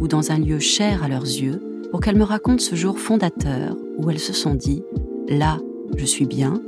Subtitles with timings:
[0.00, 3.76] ou dans un lieu cher à leurs yeux pour qu'elles me racontent ce jour fondateur
[3.98, 4.82] où elles se sont dit⁇
[5.38, 5.58] Là,
[5.96, 6.60] je suis bien,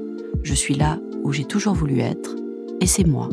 [0.43, 2.37] je suis là où j'ai toujours voulu être,
[2.81, 3.29] et c'est moi.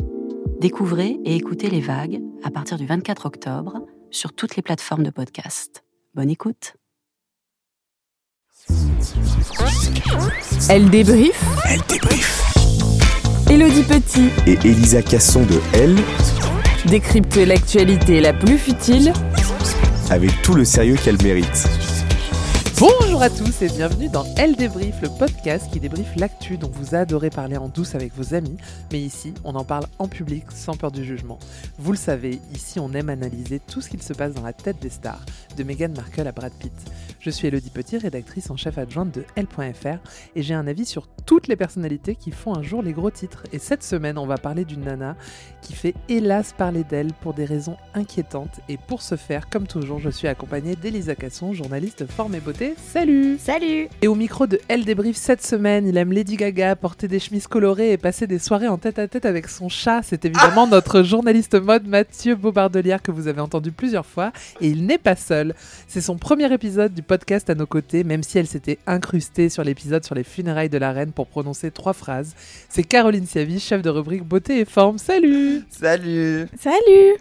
[0.60, 5.10] Découvrez et écoutez les vagues à partir du 24 octobre sur toutes les plateformes de
[5.10, 5.84] podcast.
[6.14, 6.74] Bonne écoute.
[10.68, 11.42] Elle débrief.
[11.68, 12.40] Elle débrief.
[13.50, 15.96] Elodie Petit Et Elisa Casson de Elle,
[16.86, 19.12] décrypte l'actualité la plus futile
[20.10, 21.89] avec tout le sérieux qu'elle mérite.
[22.80, 26.94] Bonjour à tous et bienvenue dans Elle débrief, le podcast qui débriefe l'actu dont vous
[26.94, 28.56] adorez parler en douce avec vos amis,
[28.90, 31.38] mais ici on en parle en public sans peur du jugement.
[31.78, 34.80] Vous le savez, ici on aime analyser tout ce qu'il se passe dans la tête
[34.80, 35.26] des stars,
[35.58, 36.72] de Meghan Markle à Brad Pitt.
[37.20, 39.98] Je suis Elodie Petit, rédactrice en chef adjointe de Elle.fr
[40.34, 43.44] et j'ai un avis sur toutes les personnalités qui font un jour les gros titres.
[43.52, 45.16] Et cette semaine on va parler d'une nana
[45.60, 49.98] qui fait hélas parler d'elle pour des raisons inquiétantes et pour ce faire, comme toujours,
[49.98, 52.69] je suis accompagnée d'Elisa Casson, journaliste forme et beauté.
[52.76, 57.08] Salut Salut Et au micro de Elle débrief cette semaine, il aime Lady Gaga, porter
[57.08, 60.00] des chemises colorées et passer des soirées en tête à tête avec son chat.
[60.02, 64.86] C'est évidemment notre journaliste mode Mathieu Beaubardelière que vous avez entendu plusieurs fois et il
[64.86, 65.54] n'est pas seul.
[65.88, 69.64] C'est son premier épisode du podcast à nos côtés, même si elle s'était incrustée sur
[69.64, 72.34] l'épisode sur les funérailles de la reine pour prononcer trois phrases.
[72.68, 74.98] C'est Caroline Siavi, chef de rubrique beauté et forme.
[74.98, 77.16] Salut Salut Salut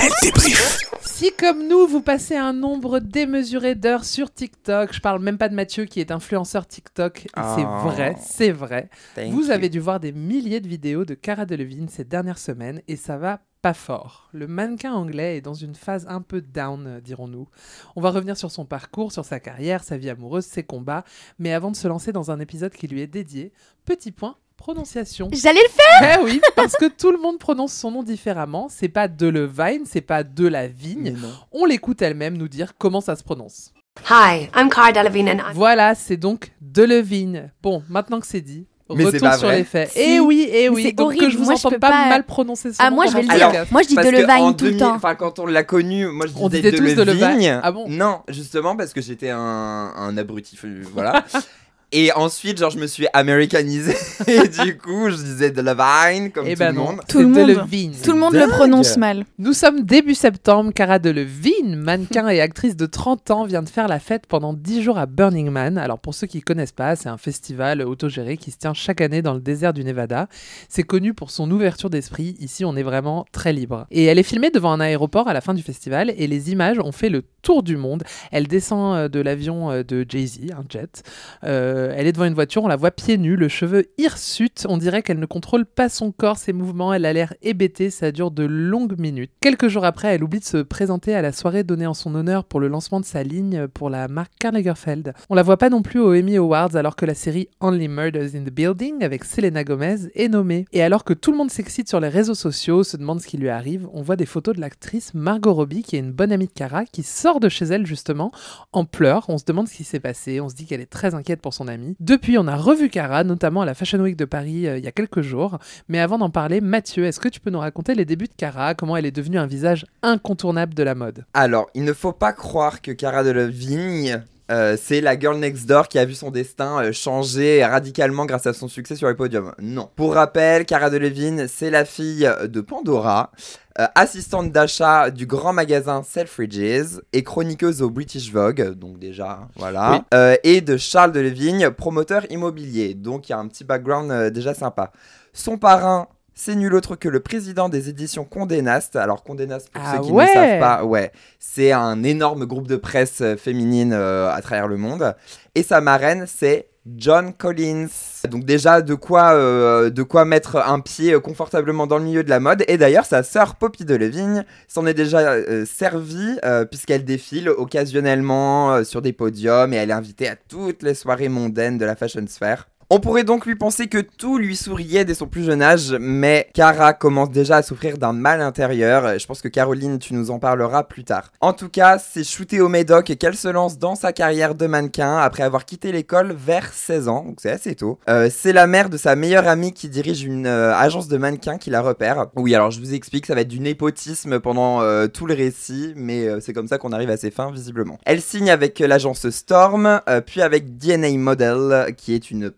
[0.00, 0.78] Elle débrief.
[1.02, 5.48] Si comme nous, vous passez un nombre démesuré d'heures sur TikTok, je parle même pas
[5.48, 7.88] de Mathieu qui est influenceur TikTok, c'est Oh.
[7.88, 8.88] vrai, c'est vrai.
[9.14, 9.50] Thank Vous you.
[9.52, 13.16] avez dû voir des milliers de vidéos de Cara Delevingne ces dernières semaines et ça
[13.16, 14.28] va pas fort.
[14.32, 17.48] Le mannequin anglais est dans une phase un peu down, euh, dirons-nous.
[17.96, 21.04] On va revenir sur son parcours, sur sa carrière, sa vie amoureuse, ses combats,
[21.38, 23.52] mais avant de se lancer dans un épisode qui lui est dédié,
[23.84, 25.28] petit point, prononciation.
[25.32, 28.68] J'allais le faire Eh oui, parce que tout le monde prononce son nom différemment.
[28.70, 31.14] C'est pas de Levine, c'est pas de la vigne.
[31.20, 31.32] non.
[31.52, 33.72] On l'écoute elle-même nous dire comment ça se prononce.
[34.04, 37.50] Hi, I'm Cara Delevingne and I'm Voilà, c'est donc de Levigne.
[37.62, 39.58] Bon, maintenant que c'est dit, Mais retour sur vrai.
[39.58, 39.90] les faits.
[39.90, 39.98] Si.
[40.00, 40.82] Eh oui, eh Mais oui.
[40.84, 41.32] c'est Donc que horrible.
[41.32, 43.14] je vous Moi, je entende peux pas, pas- mal prononcer son Ah, nom moi, je
[43.14, 43.46] vais le dire.
[43.46, 43.72] podcast.
[43.72, 44.94] Moi, je dis Parce de que en Levagne tout le 2000 temps.
[44.94, 47.14] Enfin, quand on l'a connu, moi je On disais disait de tous de Levigne.
[47.20, 47.60] Levagne.
[47.62, 47.86] Ah bon?
[47.88, 51.24] Non, justement parce que j'étais un, un abrutif, euh, voilà.
[51.92, 53.94] Et ensuite, genre, je me suis américanisé.
[54.26, 57.00] et du coup, je disais de Levine, comme Eh tout ben le non, monde.
[57.08, 57.68] Tout le monde.
[58.02, 59.24] Tout le monde le prononce mal.
[59.38, 60.72] Nous sommes début septembre.
[60.74, 64.82] Cara Delevingne, mannequin et actrice de 30 ans, vient de faire la fête pendant 10
[64.82, 65.78] jours à Burning Man.
[65.78, 69.22] Alors pour ceux qui connaissent pas, c'est un festival autogéré qui se tient chaque année
[69.22, 70.28] dans le désert du Nevada.
[70.68, 72.36] C'est connu pour son ouverture d'esprit.
[72.40, 73.86] Ici, on est vraiment très libre.
[73.92, 76.78] Et elle est filmée devant un aéroport à la fin du festival et les images
[76.80, 78.02] ont fait le tour du monde.
[78.32, 81.04] Elle descend euh, de l'avion euh, de Jay-Z, un jet.
[81.44, 84.66] Euh, elle est devant une voiture, on la voit pieds nus, le cheveu hirsute.
[84.68, 86.92] On dirait qu'elle ne contrôle pas son corps, ses mouvements.
[86.92, 89.30] Elle a l'air hébétée, ça dure de longues minutes.
[89.40, 92.44] Quelques jours après, elle oublie de se présenter à la soirée donnée en son honneur
[92.44, 95.12] pour le lancement de sa ligne pour la marque Karl Lagerfeld.
[95.30, 98.34] On la voit pas non plus aux Emmy Awards alors que la série Only Murders
[98.34, 100.66] in the Building avec Selena Gomez est nommée.
[100.72, 103.36] Et alors que tout le monde s'excite sur les réseaux sociaux, se demande ce qui
[103.36, 106.46] lui arrive, on voit des photos de l'actrice Margot Robbie qui est une bonne amie
[106.46, 108.30] de Cara qui sort de chez elle justement
[108.72, 109.26] en pleurs.
[109.28, 111.54] On se demande ce qui s'est passé, on se dit qu'elle est très inquiète pour
[111.54, 111.65] son
[112.00, 114.88] Depuis, on a revu Cara, notamment à la Fashion Week de Paris euh, il y
[114.88, 115.58] a quelques jours.
[115.88, 118.74] Mais avant d'en parler, Mathieu, est-ce que tu peux nous raconter les débuts de Cara,
[118.74, 121.24] comment elle est devenue un visage incontournable de la mode?
[121.34, 125.88] Alors, il ne faut pas croire que Cara Delevingne, euh, c'est la girl next door
[125.88, 129.52] qui a vu son destin euh, changer radicalement grâce à son succès sur les podiums.
[129.60, 129.90] Non.
[129.96, 133.32] Pour rappel, Cara Delevingne, c'est la fille de Pandora,
[133.78, 139.92] euh, assistante d'achat du grand magasin Selfridges et chroniqueuse au British Vogue, donc déjà, voilà.
[139.92, 139.98] Oui.
[140.14, 144.30] Euh, et de Charles Delevingne, promoteur immobilier, donc il y a un petit background euh,
[144.30, 144.92] déjà sympa.
[145.34, 148.94] Son parrain, c'est nul autre que le président des éditions Condé Nast.
[148.94, 151.10] Alors Condé Nast, pour Ah ceux qui ouais ne savent pas, ouais,
[151.40, 155.16] c'est un énorme groupe de presse euh, féminine euh, à travers le monde.
[155.56, 157.88] Et sa marraine, c'est John Collins.
[158.28, 162.30] Donc déjà de quoi, euh, de quoi mettre un pied confortablement dans le milieu de
[162.30, 162.64] la mode.
[162.68, 168.84] Et d'ailleurs, sa sœur Poppy Delevingne s'en est déjà euh, servie euh, puisqu'elle défile occasionnellement
[168.84, 172.24] sur des podiums et elle est invitée à toutes les soirées mondaines de la fashion
[172.28, 172.68] sphere.
[172.88, 176.48] On pourrait donc lui penser que tout lui souriait dès son plus jeune âge, mais
[176.54, 179.18] Cara commence déjà à souffrir d'un mal intérieur.
[179.18, 181.32] Je pense que Caroline, tu nous en parleras plus tard.
[181.40, 185.16] En tout cas, c'est shootée au Médoc qu'elle se lance dans sa carrière de mannequin
[185.16, 187.98] après avoir quitté l'école vers 16 ans, donc c'est assez tôt.
[188.08, 191.58] Euh, c'est la mère de sa meilleure amie qui dirige une euh, agence de mannequins
[191.58, 192.26] qui la repère.
[192.36, 195.92] Oui, alors je vous explique, ça va être du népotisme pendant euh, tout le récit,
[195.96, 197.98] mais c'est comme ça qu'on arrive à ses fins, visiblement.
[198.04, 202.52] Elle signe avec l'agence Storm, puis avec DNA Model, qui est une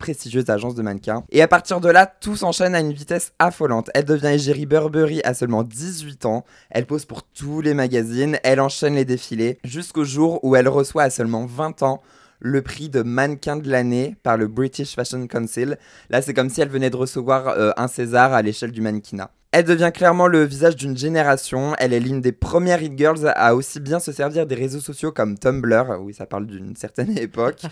[0.48, 1.24] agence de mannequins.
[1.30, 3.90] Et à partir de là, tout s'enchaîne à une vitesse affolante.
[3.94, 6.44] Elle devient égérie Burberry à seulement 18 ans.
[6.70, 11.04] Elle pose pour tous les magazines, elle enchaîne les défilés, jusqu'au jour où elle reçoit
[11.04, 12.02] à seulement 20 ans
[12.40, 15.76] le prix de mannequin de l'année par le British Fashion Council.
[16.10, 19.30] Là, c'est comme si elle venait de recevoir euh, un César à l'échelle du mannequinat.
[19.50, 21.74] Elle devient clairement le visage d'une génération.
[21.78, 25.10] Elle est l'une des premières hit girls à aussi bien se servir des réseaux sociaux
[25.10, 27.62] comme Tumblr, oui, ça parle d'une certaine époque,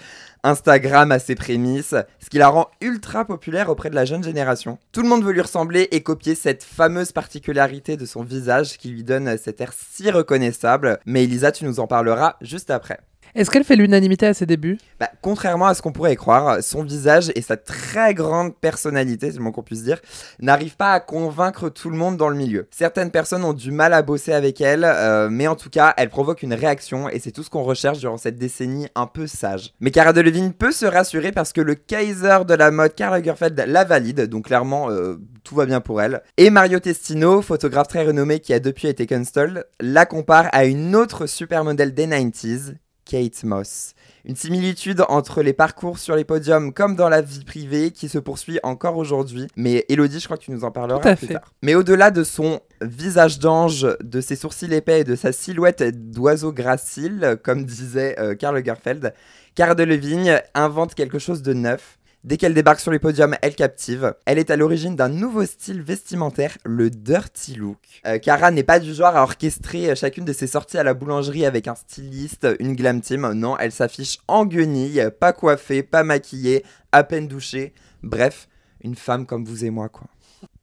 [0.43, 4.79] Instagram à ses prémices, ce qui la rend ultra populaire auprès de la jeune génération.
[4.93, 8.89] Tout le monde veut lui ressembler et copier cette fameuse particularité de son visage qui
[8.89, 10.99] lui donne cet air si reconnaissable.
[11.05, 13.01] Mais Elisa, tu nous en parleras juste après.
[13.37, 14.79] Est-ce qu'elle fait l'unanimité à ses débuts?
[14.99, 19.37] Bah, contrairement à ce qu'on pourrait croire, son visage et sa très grande personnalité, c'est
[19.37, 20.01] le moins qu'on puisse dire,
[20.41, 22.67] n'arrivent pas à convaincre tout le monde dans le milieu.
[22.71, 26.09] Certaines personnes ont du mal à bosser avec elle, euh, mais en tout cas, elle
[26.09, 29.75] provoque une réaction et c'est tout ce qu'on recherche durant cette décennie un peu sage.
[29.81, 33.65] Mais Cara Delevingne peut se rassurer parce que le Kaiser de la mode, Karl Lagerfeld,
[33.67, 36.23] la valide, donc clairement, euh, tout va bien pour elle.
[36.39, 40.97] Et Mario Testino, photographe très renommé qui a depuis été cancelled, la compare à une
[40.97, 43.95] autre supermodèle des 90s, Kate Moss.
[44.25, 48.19] Une similitude entre les parcours sur les podiums comme dans la vie privée qui se
[48.19, 49.47] poursuit encore aujourd'hui.
[49.57, 51.35] Mais Elodie, je crois que tu nous en parleras Tout à plus fait.
[51.35, 51.53] tard.
[51.63, 56.53] Mais au-delà de son visage d'ange, de ses sourcils épais et de sa silhouette d'oiseau
[56.53, 59.15] gracile, comme disait euh, Karl Lagerfeld,
[59.55, 61.96] Cara Delevingne invente quelque chose de neuf.
[62.27, 64.13] Dès qu'elle débarque sur les podiums, elle captive.
[64.25, 67.79] Elle est à l'origine d'un nouveau style vestimentaire, le dirty look.
[68.05, 70.93] Euh, Cara n'est pas du genre à orchestrer euh, chacune de ses sorties à la
[70.93, 73.31] boulangerie avec un styliste, une glam team.
[73.35, 77.73] Non, elle s'affiche en guenille, pas coiffée, pas maquillée, à peine douchée.
[78.03, 78.49] Bref,
[78.81, 80.09] une femme comme vous et moi, quoi.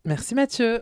[0.03, 0.81] Merci Mathieu.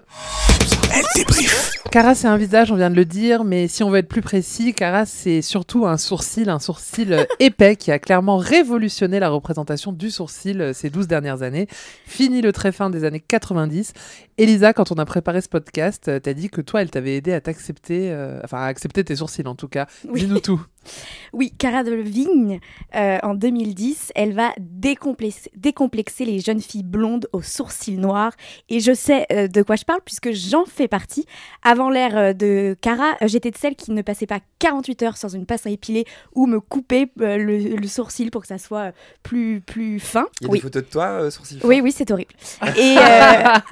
[0.93, 1.71] Elle débrief.
[1.91, 4.21] Cara, c'est un visage, on vient de le dire, mais si on veut être plus
[4.21, 9.27] précis, Cara, c'est surtout un sourcil, un sourcil euh, épais qui a clairement révolutionné la
[9.27, 11.67] représentation du sourcil euh, ces 12 dernières années.
[12.05, 13.91] Fini le très fin des années 90.
[14.37, 17.33] Elisa, quand on a préparé ce podcast, euh, t'as dit que toi, elle t'avait aidé
[17.33, 19.87] à t'accepter, euh, enfin à accepter tes sourcils en tout cas.
[20.07, 20.21] Oui.
[20.21, 20.61] Dis-nous tout.
[21.33, 22.59] Oui, Cara Delevingne,
[22.95, 28.33] euh, en 2010, elle va décomplexer, décomplexer les jeunes filles blondes aux sourcils noirs.
[28.69, 31.25] Et je sais euh, de quoi je parle puisque j'en fais partie.
[31.63, 35.17] Avant l'ère euh, de Cara, euh, j'étais de celle qui ne passait pas 48 heures
[35.17, 36.05] sans une passe à épiler
[36.35, 38.91] ou me couper euh, le, le sourcil pour que ça soit
[39.23, 40.25] plus, plus fin.
[40.41, 40.57] Il y a Oui.
[40.59, 42.33] des photos de toi, euh, fins Oui, oui, c'est horrible.
[42.77, 42.95] Et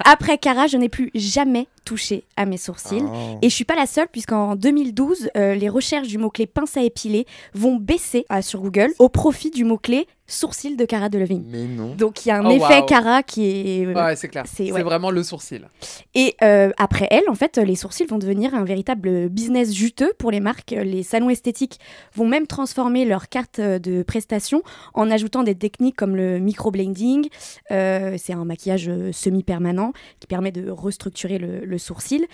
[0.04, 3.02] après Cara, je n'ai plus jamais touché à mes sourcils.
[3.04, 3.38] Oh.
[3.42, 6.82] Et je suis pas la seule, puisqu'en 2012, euh, les recherches du mot-clé pince à
[6.82, 11.42] épiler vont baisser euh, sur Google au profit du mot-clé sourcil de Cara Delevingne.
[11.50, 11.96] Mais non.
[11.96, 12.84] Donc il y a un Oh, effet.
[12.86, 13.46] Cara qui
[13.80, 13.86] est.
[13.86, 14.44] euh, Ouais, c'est clair.
[14.46, 14.82] c'est- ouais.
[14.84, 15.68] vraiment le sourcil.
[16.14, 20.30] Et euh, après elle, en fait, les sourcils vont devenir un véritable business juteux pour
[20.30, 20.70] les marques.
[20.70, 21.80] Les salons esthétiques
[22.14, 24.62] vont même transformer leur carte de prestation
[24.94, 27.28] en ajoutant des techniques comme le microblending.
[27.72, 32.26] Euh, c'est un maquillage semi-permanent qui permet de restructurer le, le sourcil.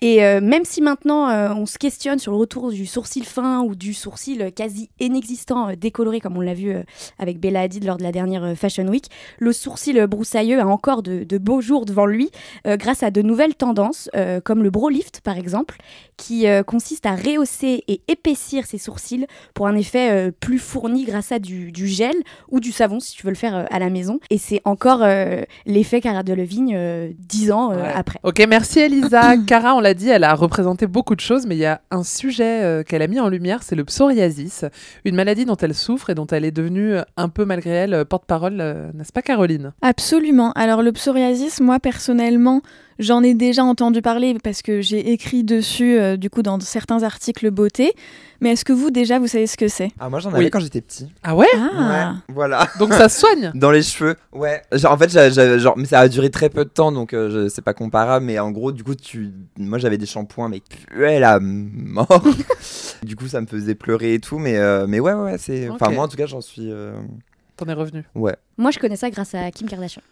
[0.00, 3.62] Et euh, même si maintenant euh, on se questionne sur le retour du sourcil fin
[3.62, 6.82] ou du sourcil quasi inexistant, euh, décoloré comme on l'a vu euh,
[7.18, 9.06] avec Bella Hadid lors de la dernière euh, Fashion Week,
[9.38, 12.30] le sourcil broussailleux a encore de, de beaux jours devant lui
[12.66, 15.76] euh, grâce à de nouvelles tendances, euh, comme le bro lift par exemple,
[16.16, 21.04] qui euh, consiste à rehausser et épaissir ses sourcils pour un effet euh, plus fourni
[21.04, 22.14] grâce à du, du gel
[22.50, 24.20] ou du savon si tu veux le faire euh, à la maison.
[24.30, 27.92] Et c'est encore euh, l'effet Cara Delevingne dix ans euh, Ouais.
[27.94, 28.18] après.
[28.22, 29.36] Ok, merci Elisa.
[29.46, 32.04] Cara, on l'a dit, elle a représenté beaucoup de choses, mais il y a un
[32.04, 34.64] sujet euh, qu'elle a mis en lumière, c'est le psoriasis,
[35.04, 37.94] une maladie dont elle souffre et dont elle est devenue euh, un peu malgré elle
[37.94, 38.56] euh, porte-parole,
[38.94, 39.72] n'est-ce pas Caroline?
[39.82, 40.52] Absolument.
[40.52, 42.62] Alors le psoriasis, moi personnellement,
[42.98, 47.02] J'en ai déjà entendu parler parce que j'ai écrit dessus, euh, du coup, dans certains
[47.02, 47.92] articles beauté.
[48.40, 49.90] Mais est-ce que vous, déjà, vous savez ce que c'est?
[49.98, 50.50] Ah, moi j'en avais Oui.
[50.50, 51.10] quand j'étais petit.
[51.22, 51.46] Ah ouais?
[51.56, 52.68] Ah, Ouais, voilà.
[52.78, 54.62] Donc ça se soigne Dans les cheveux, ouais.
[54.72, 55.10] Genre, en fait,
[55.58, 58.26] genre, mais ça a duré très peu de temps, donc euh, c'est pas comparable.
[58.26, 62.22] Mais en gros, du coup, tu, moi, j'avais des shampoings, mais puaient la mort.
[63.02, 65.68] du coup, ça me faisait pleurer et tout, mais euh, mais ouais, ouais, ouais, c'est.
[65.68, 66.70] Enfin, moi, en tout cas, j'en suis.
[66.70, 66.92] euh,
[67.56, 68.36] T'en es revenu Ouais.
[68.58, 70.02] Moi, je connais ça grâce à Kim Kardashian.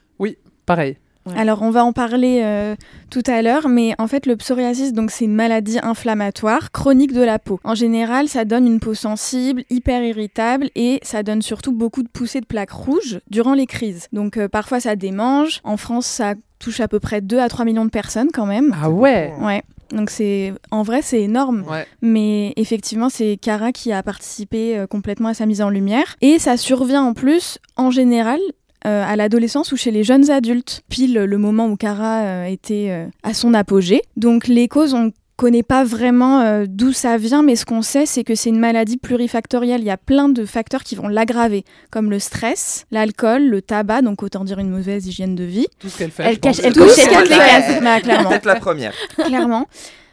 [0.65, 0.97] Pareil.
[1.27, 1.39] Ouais.
[1.39, 2.75] Alors, on va en parler euh,
[3.11, 7.23] tout à l'heure, mais en fait, le psoriasis, donc, c'est une maladie inflammatoire chronique de
[7.23, 7.61] la peau.
[7.65, 12.09] En général, ça donne une peau sensible, hyper irritable, et ça donne surtout beaucoup de
[12.09, 14.09] poussées de plaques rouges durant les crises.
[14.13, 15.61] Donc, euh, parfois, ça démange.
[15.65, 18.75] En France, ça touche à peu près 2 à 3 millions de personnes quand même.
[18.81, 19.63] Ah ouais Ouais.
[19.93, 21.87] Donc c'est en vrai c'est énorme, Ouais.
[22.01, 26.39] mais effectivement c'est Cara qui a participé euh, complètement à sa mise en lumière et
[26.39, 28.39] ça survient en plus en général
[28.87, 32.89] euh, à l'adolescence ou chez les jeunes adultes, pile le moment où Cara euh, était
[32.91, 34.03] euh, à son apogée.
[34.17, 38.07] Donc les causes on connaît pas vraiment euh, d'où ça vient, mais ce qu'on sait,
[38.07, 39.81] c'est que c'est une maladie plurifactorielle.
[39.81, 44.03] Il y a plein de facteurs qui vont l'aggraver, comme le stress, l'alcool, le tabac,
[44.03, 45.67] donc autant dire une mauvaise hygiène de vie.
[45.81, 46.25] Tout ce qu'elle fait.
[46.25, 48.29] Elle cache- elle c'est toutes toutes les les cases, Bah, clairement.
[48.31, 48.93] Peut-être la première.
[49.17, 49.67] clairement.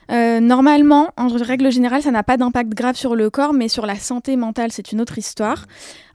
[0.10, 3.86] Euh, normalement, en règle générale, ça n'a pas d'impact grave sur le corps, mais sur
[3.86, 5.66] la santé mentale, c'est une autre histoire.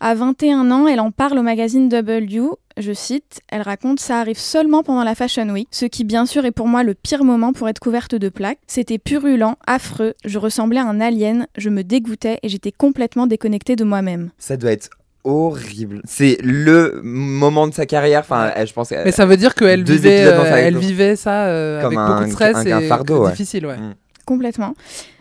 [0.00, 2.48] À 21 ans, elle en parle au magazine W.
[2.76, 6.44] Je cite, elle raconte Ça arrive seulement pendant la Fashion Week, ce qui, bien sûr,
[6.44, 8.58] est pour moi le pire moment pour être couverte de plaques.
[8.66, 13.76] C'était purulent, affreux, je ressemblais à un alien, je me dégoûtais et j'étais complètement déconnectée
[13.76, 14.30] de moi-même.
[14.38, 14.90] Ça doit être
[15.24, 16.00] horrible.
[16.04, 18.20] C'est le moment de sa carrière.
[18.20, 18.90] Enfin, elle- je pense.
[18.92, 22.32] Mais ça veut dire qu'elle vivait, euh, elle vivait ça euh, Comme avec beaucoup de
[22.32, 23.30] stress un- et un fardeau, ouais.
[23.30, 23.76] difficile, ouais.
[23.76, 23.94] Mm.
[24.26, 24.74] Complètement.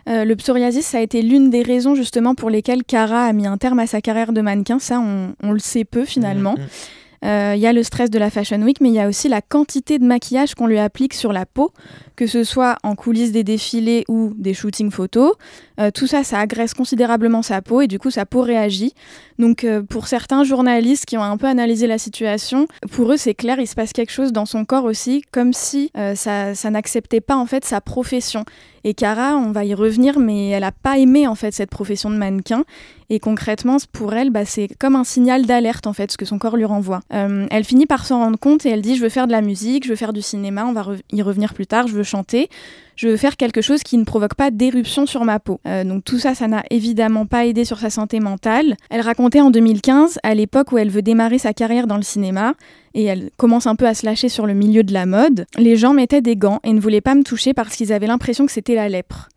[0.08, 3.46] Euh, le psoriasis, ça a été l'une des raisons justement pour lesquelles Cara a mis
[3.46, 4.78] un terme à sa carrière de mannequin.
[4.78, 6.52] Ça, on, on le sait peu finalement.
[6.54, 7.26] Mm, mm.
[7.26, 9.30] Euh, Il y a le stress de la Fashion Week, mais il y a aussi
[9.30, 11.72] la quantité de maquillage qu'on lui applique sur la peau,
[12.16, 15.32] que ce soit en coulisses des défilés ou des shootings photos.
[15.80, 18.94] Euh, tout ça, ça agresse considérablement sa peau et du coup, sa peau réagit.
[19.38, 23.34] Donc, euh, pour certains journalistes qui ont un peu analysé la situation, pour eux, c'est
[23.34, 27.20] clair, il se passe quelque chose dans son corps aussi, comme si euh, ça, n'acceptait
[27.20, 28.44] pas en fait sa profession.
[28.86, 32.10] Et Cara, on va y revenir, mais elle n'a pas aimé en fait cette profession
[32.10, 32.64] de mannequin.
[33.08, 36.38] Et concrètement, pour elle, bah, c'est comme un signal d'alerte en fait, ce que son
[36.38, 37.00] corps lui renvoie.
[37.10, 39.84] Elle finit par s'en rendre compte et elle dit je veux faire de la musique,
[39.84, 42.48] je veux faire du cinéma, on va y revenir plus tard, je veux chanter,
[42.96, 45.60] je veux faire quelque chose qui ne provoque pas d'éruption sur ma peau.
[45.66, 48.76] Euh, donc tout ça, ça n'a évidemment pas aidé sur sa santé mentale.
[48.90, 52.54] Elle racontait en 2015, à l'époque où elle veut démarrer sa carrière dans le cinéma,
[52.94, 55.76] et elle commence un peu à se lâcher sur le milieu de la mode, les
[55.76, 58.52] gens mettaient des gants et ne voulaient pas me toucher parce qu'ils avaient l'impression que
[58.52, 59.28] c'était la lèpre.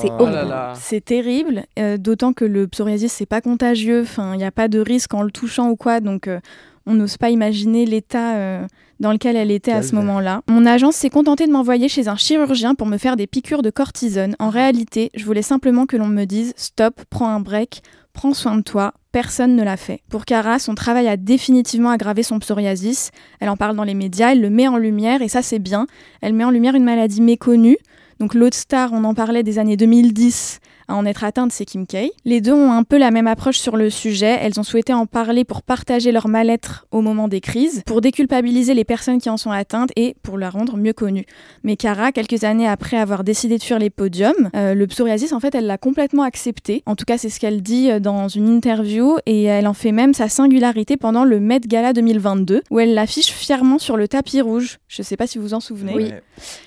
[0.00, 0.72] C'est Oh là.
[0.76, 4.68] C'est terrible, euh, d'autant que le psoriasis c'est pas contagieux, enfin il n'y a pas
[4.68, 6.38] de risque en le touchant ou quoi, donc euh,
[6.86, 8.66] on n'ose pas imaginer l'état euh,
[9.00, 10.42] dans lequel elle était à ce moment-là.
[10.48, 13.70] Mon agence s'est contentée de m'envoyer chez un chirurgien pour me faire des piqûres de
[13.70, 14.36] cortisone.
[14.38, 18.56] En réalité, je voulais simplement que l'on me dise stop, prends un break, prends soin
[18.56, 18.94] de toi.
[19.12, 20.00] Personne ne l'a fait.
[20.08, 23.10] Pour Cara, son travail a définitivement aggravé son psoriasis.
[23.40, 25.86] Elle en parle dans les médias, elle le met en lumière et ça c'est bien.
[26.20, 27.78] Elle met en lumière une maladie méconnue.
[28.18, 31.86] Donc l'autre star, on en parlait des années 2010, à en être atteinte, c'est Kim
[31.86, 32.10] K.
[32.24, 34.38] Les deux ont un peu la même approche sur le sujet.
[34.40, 38.74] Elles ont souhaité en parler pour partager leur mal-être au moment des crises, pour déculpabiliser
[38.74, 41.26] les personnes qui en sont atteintes et pour la rendre mieux connue.
[41.64, 45.40] Mais Cara, quelques années après avoir décidé de fuir les podiums, euh, le psoriasis, en
[45.40, 46.82] fait, elle l'a complètement accepté.
[46.86, 49.92] En tout cas, c'est ce qu'elle dit euh, dans une interview et elle en fait
[49.92, 54.40] même sa singularité pendant le Met Gala 2022, où elle l'affiche fièrement sur le tapis
[54.40, 54.78] rouge.
[54.88, 55.94] Je sais pas si vous en souvenez.
[55.94, 56.22] Ouais.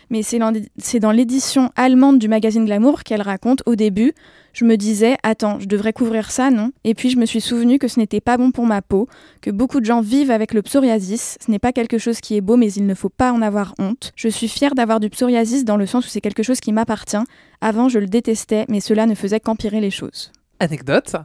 [0.10, 4.09] Mais c'est dans l'édition allemande du magazine Glamour qu'elle raconte au début.
[4.54, 6.72] Je me disais, attends, je devrais couvrir ça, non?
[6.84, 9.08] Et puis je me suis souvenu que ce n'était pas bon pour ma peau,
[9.42, 11.38] que beaucoup de gens vivent avec le psoriasis.
[11.46, 13.76] Ce n'est pas quelque chose qui est beau, mais il ne faut pas en avoir
[13.80, 14.12] honte.
[14.16, 17.18] Je suis fière d'avoir du psoriasis dans le sens où c'est quelque chose qui m'appartient.
[17.62, 20.32] Avant, je le détestais, mais cela ne faisait qu'empirer les choses.
[20.60, 21.16] Anecdote,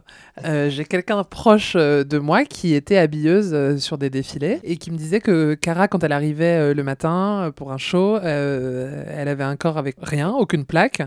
[0.45, 4.77] euh, j'ai quelqu'un proche euh, de moi qui était habilleuse euh, sur des défilés et
[4.77, 9.27] qui me disait que Cara, quand elle arrivait le matin pour un show, euh, elle
[9.27, 11.01] avait un corps avec rien, aucune plaque,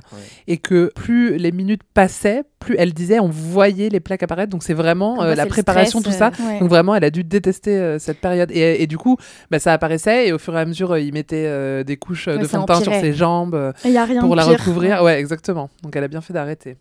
[0.47, 4.51] et que plus les minutes passaient, plus elle disait on voyait les plaques apparaître.
[4.51, 6.31] Donc c'est vraiment euh, la préparation, stress, tout ça.
[6.43, 6.59] Ouais.
[6.61, 8.51] Donc vraiment, elle a dû détester euh, cette période.
[8.51, 9.17] Et, et du coup,
[9.51, 12.27] bah, ça apparaissait et au fur et à mesure, euh, il mettait euh, des couches
[12.29, 13.73] Ouais, de fond de teint sur ses jambes euh,
[14.21, 14.59] pour la pire.
[14.59, 15.03] recouvrir.
[15.03, 15.71] Ouais, exactement.
[15.83, 16.77] Donc elle a bien fait d'arrêter.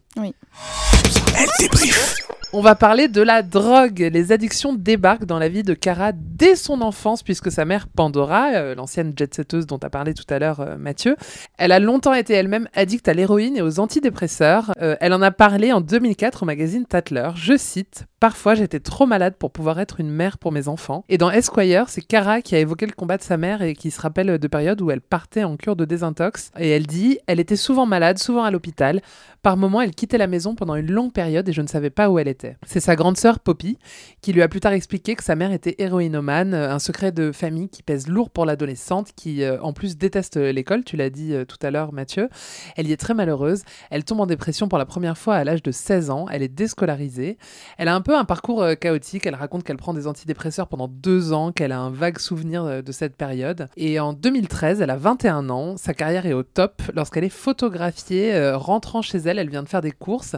[2.54, 4.10] On va parler de la drogue.
[4.12, 8.52] Les addictions débarquent dans la vie de Cara dès son enfance, puisque sa mère Pandora,
[8.54, 11.18] euh, l'ancienne jet-setteuse dont a parlé tout à l'heure euh, Mathieu,
[11.58, 14.72] elle a longtemps été elle-même addicte à l'héroïne et aux antidépresseurs.
[14.82, 17.30] Euh, elle en a parlé en 2004 au magazine Tatler.
[17.36, 21.06] Je cite Parfois, j'étais trop malade pour pouvoir être une mère pour mes enfants.
[21.08, 23.92] Et dans Esquire, c'est Cara qui a évoqué le combat de sa mère et qui
[23.92, 26.50] se rappelle de périodes où elle partait en cure de désintox.
[26.58, 29.02] Et elle dit Elle était souvent malade, souvent à l'hôpital.
[29.44, 32.10] Par moments, elle quittait la maison pendant une longue période et je ne savais pas
[32.10, 32.58] où elle était.
[32.66, 33.78] C'est sa grande sœur Poppy
[34.22, 37.32] qui lui a plus tard expliqué que sa mère était héroïnomane, euh, un secret de
[37.32, 41.34] famille qui pèse lourd pour l'adolescente, qui euh, en plus déteste l'école, tu l'as dit
[41.34, 42.30] euh, tout à l'heure Mathieu.
[42.76, 43.64] Elle y est très malheureuse.
[43.90, 46.26] Elle tombe en dépression pour la première fois à l'âge de 16 ans.
[46.32, 47.38] Elle est déscolarisée.
[47.78, 49.26] Elle a un peu un parcours chaotique.
[49.26, 52.92] Elle raconte qu'elle prend des antidépresseurs pendant deux ans, qu'elle a un vague souvenir de
[52.92, 53.68] cette période.
[53.78, 55.78] Et en 2013, elle a 21 ans.
[55.78, 59.40] Sa carrière est au top lorsqu'elle est photographiée, rentrant chez elle.
[59.40, 60.36] Elle vient de faire des courses.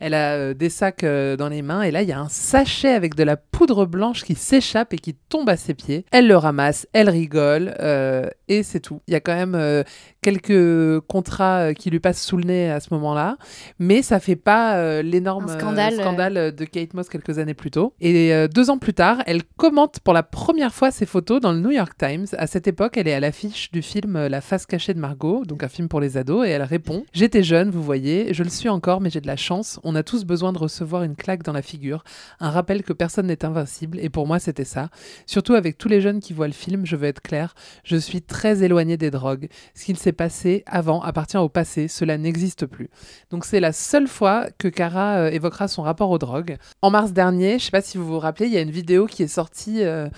[0.00, 2.28] Elle a euh, des sacs euh, dans les mains et là, il y a un
[2.28, 6.04] sachet avec de la poudre blanche qui s'échappe et qui tombe à ses pieds.
[6.10, 9.00] Elle le ramasse, elle rigole euh, et c'est tout.
[9.06, 9.84] Il y a quand même
[10.22, 13.36] quelques contrats euh, qui lui passent sous le nez à ce moment-là,
[13.80, 17.72] mais ça fait pas euh, l'énorme euh, scandale, scandale de Kate Moss quelques années plus
[17.72, 17.92] tôt.
[18.00, 21.58] Et deux ans plus tard, elle commente pour la première fois ses photos dans le
[21.58, 22.26] New York Times.
[22.38, 25.64] À cette époque, elle est à l'affiche du film La face cachée de Margot, donc
[25.64, 28.68] un film pour les ados, et elle répond J'étais jeune, vous voyez, je le suis
[28.68, 29.80] encore, mais j'ai de la chance.
[29.82, 32.04] On a tous besoin de recevoir une claque dans la figure,
[32.38, 34.88] un rappel que personne n'est invincible, et pour moi, c'était ça.
[35.26, 38.22] Surtout avec tous les jeunes qui voient le film, je veux être clair, je suis
[38.22, 39.48] très éloignée des drogues.
[39.74, 42.88] Ce qu'il s'est passé avant appartient au passé, cela n'existe plus.
[43.30, 46.56] Donc c'est la seule fois que Cara euh, évoquera son rapport aux drogues.
[46.82, 49.06] En mars dernier, je sais pas si vous vous rappelez, il y a une vidéo
[49.06, 50.08] qui est sortie euh,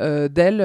[0.00, 0.60] euh, d'elle.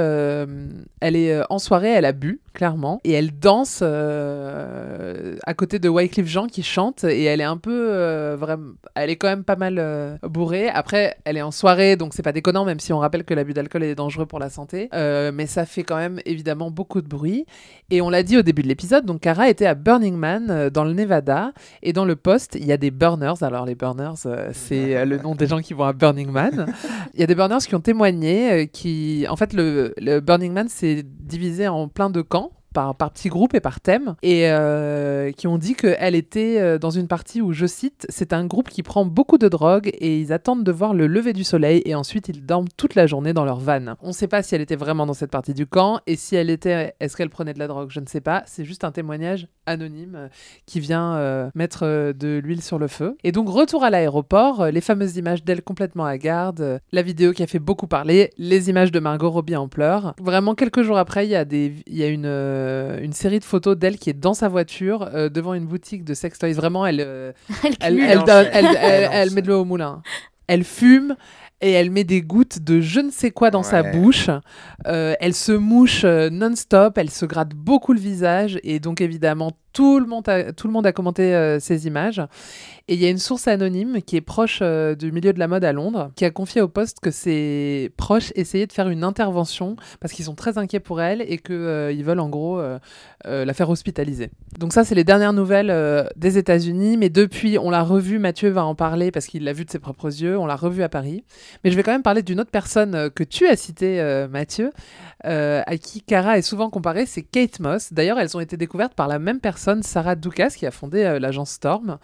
[1.02, 5.90] elle est en soirée, elle a bu, clairement, et elle danse euh, à côté de
[5.90, 8.74] Wycliffe Jean qui chante, et elle est un peu euh, vraiment.
[8.96, 10.70] Elle est quand même pas mal euh, bourrée.
[10.70, 13.54] Après, elle est en soirée, donc c'est pas déconnant, même si on rappelle que l'abus
[13.54, 14.90] d'alcool est dangereux pour la santé.
[14.94, 17.46] Mais ça fait quand même évidemment beaucoup de bruit.
[17.92, 20.84] Et on l'a dit au début de l'épisode, donc Cara était à Burning Man dans
[20.84, 23.42] le Nevada et dans le poste il y a des burners.
[23.42, 26.68] Alors les burners, c'est le nom des gens qui vont à Burning Man.
[27.14, 30.68] Il y a des burners qui ont témoigné, qui en fait le, le Burning Man
[30.70, 32.49] c'est divisé en plein de camps.
[32.74, 36.78] Par, par petits groupes et par thème, et euh, qui ont dit qu'elle était euh,
[36.78, 40.20] dans une partie où, je cite, c'est un groupe qui prend beaucoup de drogue et
[40.20, 43.34] ils attendent de voir le lever du soleil et ensuite ils dorment toute la journée
[43.34, 43.96] dans leur van.
[44.02, 46.36] On ne sait pas si elle était vraiment dans cette partie du camp et si
[46.36, 48.44] elle était, est-ce qu'elle prenait de la drogue, je ne sais pas.
[48.46, 50.28] C'est juste un témoignage anonyme euh,
[50.66, 53.18] qui vient mettre de l'huile sur le feu.
[53.24, 57.44] Et donc retour à l'aéroport, les fameuses images d'elle complètement à garde, la vidéo qui
[57.44, 60.14] a fait beaucoup parler, les images de Margot Robbie en pleurs.
[60.22, 62.28] Vraiment quelques jours après, il y a y a une
[63.02, 66.14] une série de photos d'elle qui est dans sa voiture euh, devant une boutique de
[66.14, 66.54] sex toys.
[66.54, 67.32] Vraiment, elle euh,
[67.64, 70.02] Elle elle, elle, donne- elle- elle- met de l'eau au moulin.
[70.48, 71.16] Elle fume
[71.62, 74.30] et elle met des gouttes de je ne sais quoi dans sa bouche.
[74.88, 79.52] Euh, elle se mouche euh, non-stop, elle se gratte beaucoup le visage et donc évidemment
[79.74, 82.22] tout le monde a, tout le monde a commenté euh, ces images.
[82.92, 85.48] Et il y a une source anonyme qui est proche euh, du milieu de la
[85.48, 89.04] mode à Londres qui a confié au poste que ses proches essayaient de faire une
[89.04, 92.80] intervention parce qu'ils sont très inquiets pour elle et qu'ils veulent en gros euh,
[93.28, 94.32] euh, la faire hospitaliser.
[94.58, 96.98] Donc ça, c'est les dernières nouvelles euh, des États-Unis.
[96.98, 99.80] Mais depuis, on l'a revu, Mathieu va en parler parce qu'il l'a vu de ses
[99.80, 101.26] propres yeux, on l'a revu à Paris.
[101.64, 104.28] Mais je vais quand même parler d'une autre personne euh, que tu as citée, euh,
[104.28, 104.72] Mathieu,
[105.26, 107.92] euh, à qui Cara est souvent comparée, c'est Kate Moss.
[107.92, 111.20] D'ailleurs, elles ont été découvertes par la même personne, Sarah Doukas, qui a fondé euh,
[111.20, 111.98] l'agence Storm.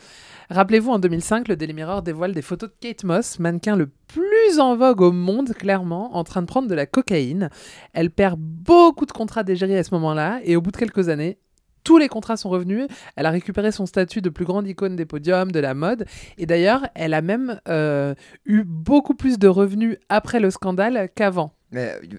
[0.76, 4.60] Rappelez-vous, en 2005, le Daily Mirror dévoile des photos de Kate Moss, mannequin le plus
[4.60, 7.50] en vogue au monde, clairement, en train de prendre de la cocaïne.
[7.94, 11.38] Elle perd beaucoup de contrats d'égérie à ce moment-là, et au bout de quelques années,
[11.86, 12.88] tous les contrats sont revenus.
[13.16, 16.08] Elle a récupéré son statut de plus grande icône des podiums, de la mode.
[16.38, 18.14] Et d'ailleurs, elle a même euh,
[18.46, 21.54] eu beaucoup plus de revenus après le scandale qu'avant.
[21.72, 22.18] Mais euh,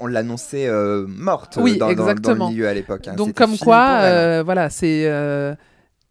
[0.00, 2.46] on l'annonçait euh, morte Oui, dans, dans- dans exactement.
[2.48, 3.06] le milieu à l'époque.
[3.06, 3.14] hein.
[3.14, 5.06] Donc, comme quoi, euh, voilà, c'est.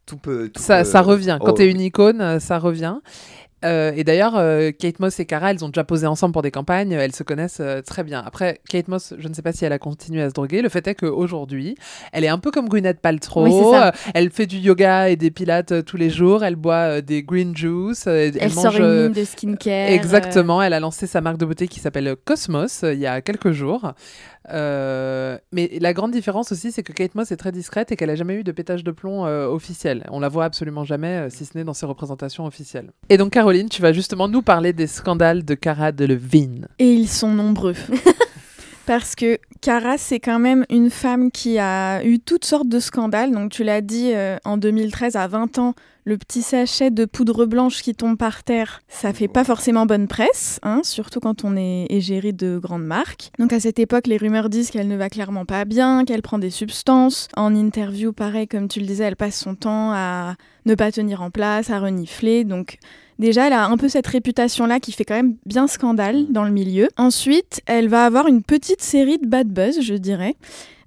[0.06, 1.38] Tout peut, tout ça, peut- ça revient.
[1.42, 2.96] Quand Oh, tu es une icône, euh, ça revient.
[3.64, 6.50] Euh, et d'ailleurs, euh, Kate Moss et Cara, elles ont déjà posé ensemble pour des
[6.50, 8.24] campagnes, elles se connaissent euh, très bien.
[8.26, 10.64] Après, Kate Moss, je ne sais pas si elle a continué à se droguer.
[10.64, 11.76] Le fait est qu'aujourd'hui,
[12.12, 13.44] elle est un peu comme Gwyneth Paltrow.
[13.44, 13.90] Oui, c'est ça.
[13.90, 16.44] Euh, elle fait du yoga et des pilates euh, tous les jours.
[16.44, 18.06] Elle boit euh, des green juice.
[18.08, 19.90] euh, Elle, mange, sort une ligne de skincare.
[19.92, 23.06] euh, Exactement, elle a lancé sa marque de beauté qui s'appelle Cosmos euh, il y
[23.06, 23.94] a quelques jours.
[24.50, 28.10] Euh, mais la grande différence aussi, c'est que Kate Moss est très discrète et qu'elle
[28.10, 30.06] a jamais eu de pétage de plomb euh, officiel.
[30.12, 32.92] On la voit absolument jamais, euh, si ce n'est dans ses représentations officielles.
[33.10, 36.68] Et donc, Caroline, tu vas justement nous parler des scandales de Cara Delevingne.
[36.80, 37.76] Et ils sont nombreux.
[38.86, 43.30] Parce que Cara, c'est quand même une femme qui a eu toutes sortes de scandales.
[43.30, 47.46] Donc, tu l'as dit, euh, en 2013, à 20 ans, le petit sachet de poudre
[47.46, 51.56] blanche qui tombe par terre, ça fait pas forcément bonne presse, hein, surtout quand on
[51.56, 53.30] est égérie de grandes marques.
[53.38, 56.40] Donc, à cette époque, les rumeurs disent qu'elle ne va clairement pas bien, qu'elle prend
[56.40, 57.28] des substances.
[57.38, 61.22] En interview, pareil, comme tu le disais, elle passe son temps à ne pas tenir
[61.22, 62.46] en place, à renifler.
[62.46, 62.80] Donc,
[63.22, 66.50] Déjà, elle a un peu cette réputation-là qui fait quand même bien scandale dans le
[66.50, 66.88] milieu.
[66.98, 70.36] Ensuite, elle va avoir une petite série de bad buzz, je dirais.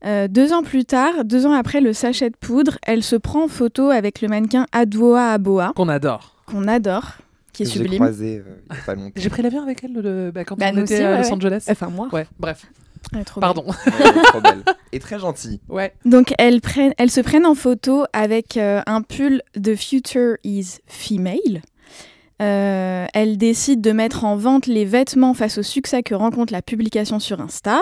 [0.05, 3.45] Euh, deux ans plus tard, deux ans après le sachet de poudre, elle se prend
[3.45, 6.35] en photo avec le mannequin Adwoa Aboa, Qu'on adore.
[6.47, 7.13] qu'on adore,
[7.55, 8.01] qui est Que J'ai sublime.
[8.01, 9.13] croisé euh, il y a pas longtemps.
[9.17, 11.25] J'ai pris l'avion avec elle le- bah, quand Bah, on était aussi, à ouais, Los
[11.25, 11.33] ouais.
[11.33, 11.65] Angeles.
[11.71, 12.09] Enfin, moi.
[12.13, 12.67] Ouais, bref.
[13.15, 13.47] Elle est trop belle.
[13.55, 13.65] Pardon.
[13.67, 14.63] Ouais, elle est trop belle.
[14.93, 15.61] Et très gentille.
[15.69, 15.95] Ouais.
[16.05, 20.79] Donc elles, prennent, elles se prennent en photo avec euh, un pull The Future is
[20.87, 21.63] Female.
[22.43, 26.63] Euh, elles décident de mettre en vente les vêtements face au succès que rencontre la
[26.63, 27.79] publication sur Insta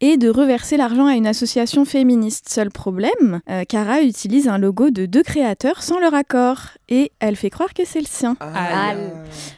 [0.00, 2.48] et de reverser l'argent à une association féministe.
[2.48, 7.36] Seul problème, euh, Cara utilise un logo de deux créateurs sans leur accord et elle
[7.36, 8.36] fait croire que c'est le sien.
[8.40, 8.98] Ah, Aïe.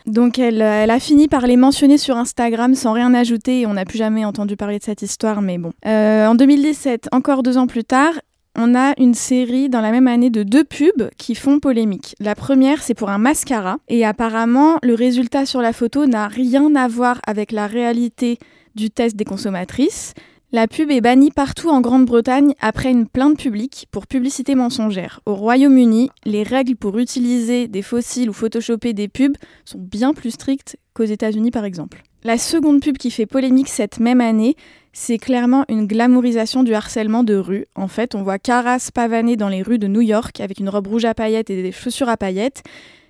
[0.07, 3.75] Donc elle, elle a fini par les mentionner sur Instagram sans rien ajouter et on
[3.75, 5.73] n'a plus jamais entendu parler de cette histoire, mais bon.
[5.87, 8.15] Euh, en 2017, encore deux ans plus tard,
[8.57, 12.17] on a une série dans la même année de deux pubs qui font polémique.
[12.19, 16.75] La première, c'est pour un mascara et apparemment, le résultat sur la photo n'a rien
[16.75, 18.39] à voir avec la réalité
[18.75, 20.15] du test des consommatrices.
[20.53, 25.21] La pub est bannie partout en Grande-Bretagne après une plainte publique pour publicité mensongère.
[25.25, 30.33] Au Royaume-Uni, les règles pour utiliser des fossiles ou photoshopper des pubs sont bien plus
[30.33, 32.03] strictes qu'aux États-Unis par exemple.
[32.25, 34.57] La seconde pub qui fait polémique cette même année,
[34.93, 37.67] c'est clairement une glamourisation du harcèlement de rue.
[37.77, 40.69] En fait, on voit Cara se pavaner dans les rues de New York avec une
[40.69, 42.65] robe rouge à paillettes et des chaussures à paillettes.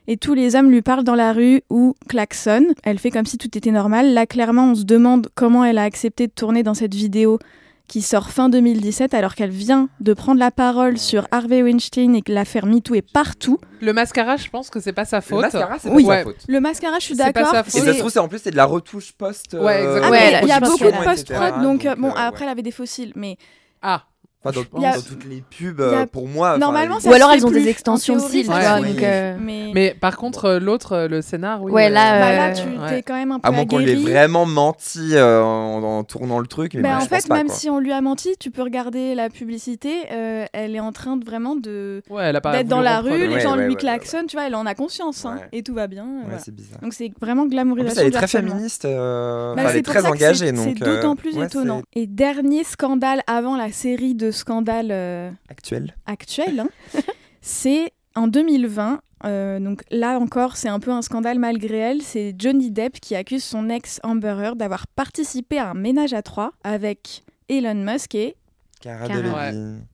[0.09, 2.73] Et tous les hommes lui parlent dans la rue ou klaxonnent.
[2.85, 4.13] Elle fait comme si tout était normal.
[4.13, 7.39] Là, clairement, on se demande comment elle a accepté de tourner dans cette vidéo
[7.87, 12.23] qui sort fin 2017 alors qu'elle vient de prendre la parole sur Harvey Weinstein et
[12.23, 13.59] que l'affaire MeToo est partout.
[13.81, 15.41] Le mascara, je pense que c'est pas sa Le faute.
[15.43, 16.05] mascara, c'est Oui.
[16.05, 16.19] pas Ouais.
[16.19, 16.37] sa faute.
[16.47, 17.53] Le mascara, je suis d'accord.
[17.53, 19.55] Et ça se trouve, c'est en plus, c'est de la retouche post.
[19.55, 20.07] euh, Ouais, exactement.
[20.07, 22.47] Ah, Ouais, là, il y a beaucoup de post-prod, donc, euh, bon, euh, après, ouais.
[22.47, 23.37] elle avait des fossiles, mais
[23.83, 24.05] Ah,
[24.43, 26.57] Enfin, dans, a- dans toutes les pubs, a- euh, pour moi.
[26.57, 27.63] normalement, Ou alors elles ont plus.
[27.63, 28.45] des extensions oui.
[28.47, 31.71] Donc, euh, Mais, mais par contre, euh, l'autre, le scénar, oui.
[31.73, 32.89] Ouais, euh, là, bah, là, tu ouais.
[32.89, 34.03] t'es quand même un peu À moins qu'on l'ait aguerri.
[34.13, 36.73] vraiment menti euh, en, en tournant le truc.
[36.75, 37.55] Mais Bah, en fait, pas, même quoi.
[37.57, 39.93] si on lui a menti, tu peux regarder la publicité.
[40.11, 43.01] euh, elle est en train de vraiment de Ouais, elle a pas d'être dans la
[43.01, 45.87] rue, les gens lui klaxonnent, tu vois, elle en a conscience, hein, et tout va
[45.87, 46.05] bien.
[46.05, 46.39] Ouais, voilà.
[46.39, 46.81] c'est bizarre.
[46.81, 48.85] Donc c'est vraiment glamourisation elle est très féministe.
[48.85, 50.47] Bah, elle est très engagée.
[50.47, 51.83] c'est- donc, C'est d'autant plus étonnant.
[51.95, 55.95] Et dernier scandale avant la série de scandales euh, Actuel.
[56.07, 56.69] actuels, hein,
[57.41, 59.01] c'est en 2020.
[59.25, 62.03] euh, donc là encore, c'est un peu un scandale malgré elle.
[62.03, 66.23] C'est Johnny Depp qui accuse son ex Amber Heard d'avoir participé à un ménage à
[66.23, 68.37] trois avec Elon Musk et
[68.81, 69.07] Cara.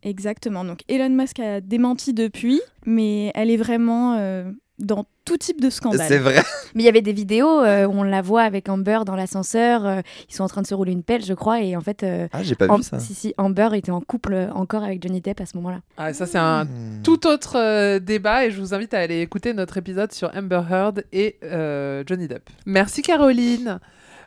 [0.05, 0.65] Exactement.
[0.65, 4.45] Donc Elon Musk a démenti depuis, mais elle est vraiment euh,
[4.79, 6.07] dans tout type de scandale.
[6.07, 6.37] C'est vrai.
[6.75, 9.87] Mais il y avait des vidéos euh, où on la voit avec Amber dans l'ascenseur.
[9.87, 11.61] euh, ils sont en train de se rouler une pelle, je crois.
[11.63, 12.99] Et en fait, euh, Ah, j'ai pas Am- vu ça.
[12.99, 15.81] si, si, Amber était en couple encore avec Johnny Depp à ce moment-là.
[15.97, 17.03] Ah, ça, c'est un Hmm.
[17.03, 20.61] tout autre euh, débat et je vous invite à aller écouter notre épisode sur Amber
[20.71, 22.51] Heard et euh, Johnny Depp.
[22.67, 23.81] Merci Caroline.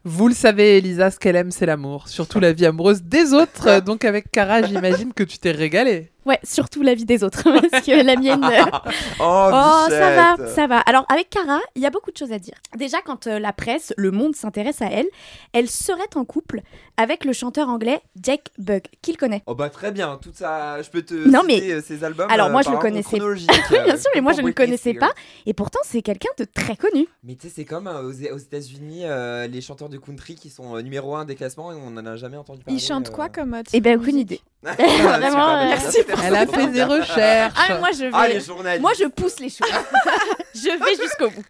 [0.05, 3.81] Vous le savez, Elisa, ce qu'elle aime, c'est l'amour, surtout la vie amoureuse des autres.
[3.85, 6.09] Donc avec Cara, j'imagine que tu t'es régalée.
[6.29, 7.41] Ouais, surtout la vie des autres.
[7.71, 8.43] parce que la mienne.
[8.43, 8.63] euh,
[9.19, 10.77] Oh, Oh, ça va, ça va.
[10.81, 12.53] Alors, avec Cara, il y a beaucoup de choses à dire.
[12.77, 15.07] Déjà, quand euh, la presse, le monde s'intéresse à elle,
[15.53, 16.61] elle serait en couple
[16.97, 19.41] avec le chanteur anglais Jake Bugg, qu'il connaît.
[19.47, 22.29] Oh bah très bien, tout ça, je peux te Non, citer mais- euh, ces albums.
[22.29, 23.17] Alors, euh, moi, je le connaissais-
[23.69, 25.11] Bien sûr, mais moi, je ne le connaissais pas.
[25.47, 27.07] Et pourtant, c'est quelqu'un de très connu.
[27.23, 30.49] Mais tu sais, c'est comme euh, aux, aux États-Unis, euh, les chanteurs de country qui
[30.49, 32.79] sont euh, numéro 1 des classements et on en a jamais entendu parler.
[32.79, 33.13] Il chante euh.
[33.13, 34.41] quoi comme mode Eh ben, aucune idée.
[34.61, 35.97] Vraiment, euh, merci.
[36.23, 37.53] Elle a fait des recherches.
[37.57, 38.09] Ah, mais moi, je vais.
[38.13, 38.81] Ah, les journalistes.
[38.81, 39.67] Moi, je pousse les choses.
[40.55, 41.43] je vais jusqu'au bout.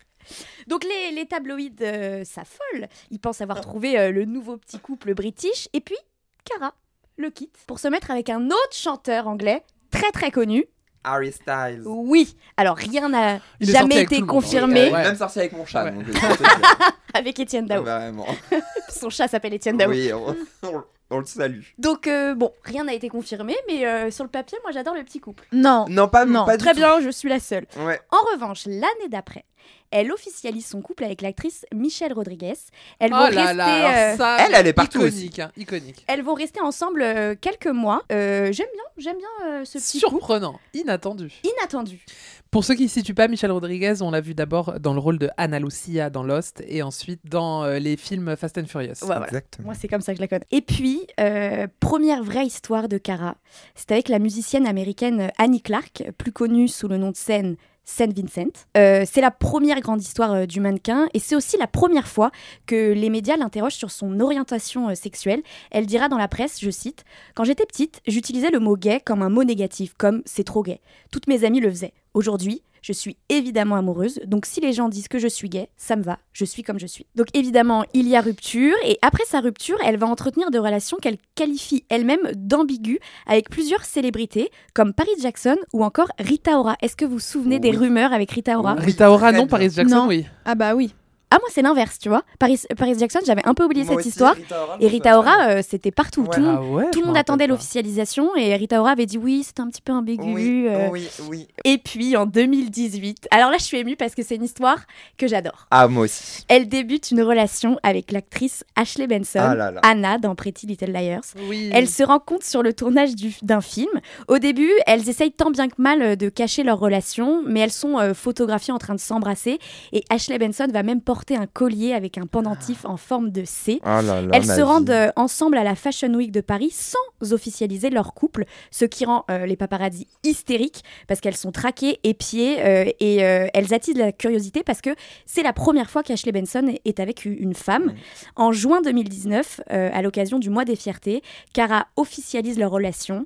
[0.68, 2.88] Donc les, les tabloïds euh, s'affolent.
[3.10, 5.68] Ils pensent avoir trouvé euh, le nouveau petit couple british.
[5.74, 5.98] Et puis,
[6.46, 6.74] Cara
[7.18, 10.66] le quitte pour se mettre avec un autre chanteur anglais très très connu.
[11.04, 11.82] Harry Styles.
[11.86, 12.36] Oui.
[12.56, 15.04] Alors rien n'a Il est sorti jamais avec été tout le monde, confirmé Euh, Ouais.
[15.04, 15.86] Même sorti avec mon chat.
[15.86, 15.92] Ouais.
[15.92, 16.46] donc, euh,
[17.14, 17.82] avec Étienne Dao.
[17.82, 18.28] Vraiment.
[18.90, 19.90] Son chat s'appelle Étienne Dao.
[19.90, 21.62] Oui, on, on- on le salue.
[21.78, 25.04] Donc euh, bon, rien n'a été confirmé, mais euh, sur le papier, moi j'adore le
[25.04, 25.46] petit couple.
[25.52, 25.86] Non.
[25.90, 26.78] Non, pas, Non, pas du Très tout.
[26.80, 27.66] bien, je suis la seule.
[27.78, 28.00] Ouais.
[28.12, 29.46] En revanche, l'année d'après,
[29.92, 32.54] elle officialise son couple avec l'actrice Michelle Rodriguez.
[33.00, 35.52] Elles vont oh rester, là là, alors euh, ça, Elle, elle est partout iconique, hein,
[35.58, 36.04] iconique.
[36.08, 38.04] elles vont rester ensemble euh, quelques mois.
[38.12, 41.32] Euh, j'aime bien, j'aime bien euh, ce petit Surprenant, inattendu.
[41.44, 42.06] inattendu.
[42.52, 45.20] Pour ceux qui ne situent pas, Michelle Rodriguez, on l'a vu d'abord dans le rôle
[45.20, 48.90] de Anna Lucia dans Lost et ensuite dans euh, les films Fast and Furious.
[49.02, 49.28] Ouais, voilà.
[49.28, 49.66] Exactement.
[49.68, 50.46] Moi, c'est comme ça que je la connais.
[50.50, 53.36] Et puis, euh, première vraie histoire de Cara,
[53.76, 57.56] c'est avec la musicienne américaine Annie Clark, plus connue sous le nom de scène
[57.90, 58.68] Saint Vincent.
[58.78, 62.32] Euh, c'est la première grande histoire euh, du mannequin et c'est aussi la première fois
[62.68, 65.42] que les médias l'interrogent sur son orientation euh, sexuelle.
[65.72, 69.24] Elle dira dans la presse, je cite, Quand j'étais petite, j'utilisais le mot gay comme
[69.24, 70.82] un mot négatif, comme c'est trop gay.
[71.12, 71.94] Toutes mes amies le faisaient.
[72.14, 75.96] Aujourd'hui, je suis évidemment amoureuse, donc si les gens disent que je suis gay, ça
[75.96, 77.06] me va, je suis comme je suis.
[77.16, 80.98] Donc évidemment, il y a rupture, et après sa rupture, elle va entretenir de relations
[81.02, 86.76] qu'elle qualifie elle-même d'ambiguës avec plusieurs célébrités, comme Paris Jackson ou encore Rita Ora.
[86.82, 88.76] Est-ce que vous vous souvenez des rumeurs avec Rita Ora?
[88.80, 88.86] Oui.
[88.86, 89.48] Rita Ora, non.
[89.48, 90.08] Paris Jackson, Non.
[90.08, 90.26] oui.
[90.46, 90.94] Ah bah oui.
[91.32, 92.24] Ah moi c'est l'inverse, tu vois.
[92.40, 94.34] Paris, Paris Jackson, j'avais un peu oublié Moi cette aussi, histoire.
[94.36, 95.20] Rita Ora, je Et Rita.
[95.20, 96.22] Ora, euh, c'était partout.
[96.24, 96.30] Ouais.
[96.34, 99.18] Tout le monde, Ah ouais, tout le monde attendait l'officialisation et Rita Ora avait dit
[99.20, 100.24] oui, c'était un petit peu ambigu.
[100.34, 100.88] Oui, euh.
[100.92, 101.48] oui, oui.
[101.66, 104.80] Et puis en 2018, alors là je suis émue parce que c'est une histoire
[105.20, 105.68] que j'adore.
[105.70, 106.46] Ah, moi aussi.
[106.48, 109.82] Elle débute une relation avec l'actrice Ashley Benson, Ah là là.
[109.84, 111.22] Anna dans Pretty Little Liars.
[111.48, 111.70] Oui.
[111.74, 113.90] Elles se rencontrent sur le tournage du- d'un film.
[114.28, 117.72] Au début, elles essayent tant bien que mal euh, de cacher leur relation, mais elles
[117.72, 119.60] sont euh, photographiées en train de s'embrasser.
[119.94, 123.80] Et Ashley Benson va même porter un collier avec un pendentif en forme de C.
[123.84, 124.30] Oh là là.
[124.34, 126.98] Elles se rendent euh, ensemble à la Fashion Week de Paris sans
[127.32, 132.58] officialiser leur couple, ce qui rend euh, les paparazzis hystériques parce qu'elles sont traquées, épiées
[132.60, 134.92] euh, et elles attisent la curiosité parce que
[135.26, 137.94] c'est la première fois qu'Ashley Benson est avec une femme.
[138.36, 141.22] En juin 2019, euh, à l'occasion du mois des fiertés,
[141.54, 143.26] Cara officialise leur relation.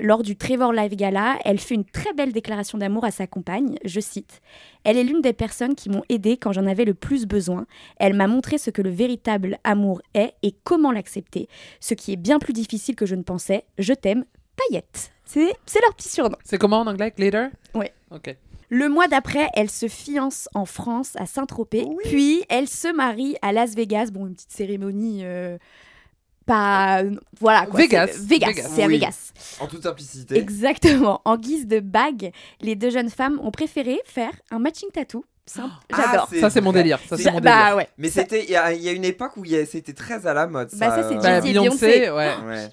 [0.00, 3.76] Lors du Trevor Live Gala, elle fait une très belle déclaration d'amour à sa compagne.
[3.84, 4.40] Je cite
[4.84, 7.66] Elle est l'une des personnes qui m'ont aidée quand j'en avais le plus besoin.
[7.98, 11.48] Elle m'a montré ce que le véritable amour est et comment l'accepter.
[11.80, 13.64] Ce qui est bien plus difficile que je ne pensais.
[13.78, 14.24] Je t'aime,
[14.56, 15.12] paillette.
[15.24, 16.36] C'est c'est leur petit surnom.
[16.44, 17.12] C'est comment en anglais?
[17.16, 17.48] Glitter?
[17.74, 17.92] Ouais.
[18.10, 18.34] Ok.
[18.70, 21.86] Le mois d'après, elle se fiance en France, à Saint-Tropez.
[22.04, 24.10] Puis, elle se marie à Las Vegas.
[24.12, 25.20] Bon, une petite cérémonie.
[25.22, 25.56] euh,
[26.48, 27.02] pas.
[27.40, 27.78] Voilà quoi.
[27.78, 28.08] Vegas.
[28.08, 28.46] c'est- Vegas.
[28.48, 28.68] Vegas.
[28.74, 28.94] C'est à Oui.
[28.94, 29.32] Vegas.
[29.60, 30.36] En toute simplicité.
[30.36, 31.20] Exactement.
[31.24, 35.24] En guise de bague, les deux jeunes femmes ont préféré faire un matching tattoo.
[35.46, 35.72] Simple.
[35.92, 36.28] Ah, J'adore.
[36.40, 36.98] Ça, c'est mon délire.
[37.08, 37.76] Ça, c'est mon bah délire.
[37.76, 37.88] ouais.
[37.96, 39.94] Mais c'était, il y, a il y a une époque où il y a- c'était
[39.94, 40.68] très à la mode.
[40.74, 42.10] Bah, ça, c'est euh, Bah, Jay-Z et Beyoncé, Beyoncé.
[42.10, 42.34] ouais.
[42.46, 42.68] Ouais.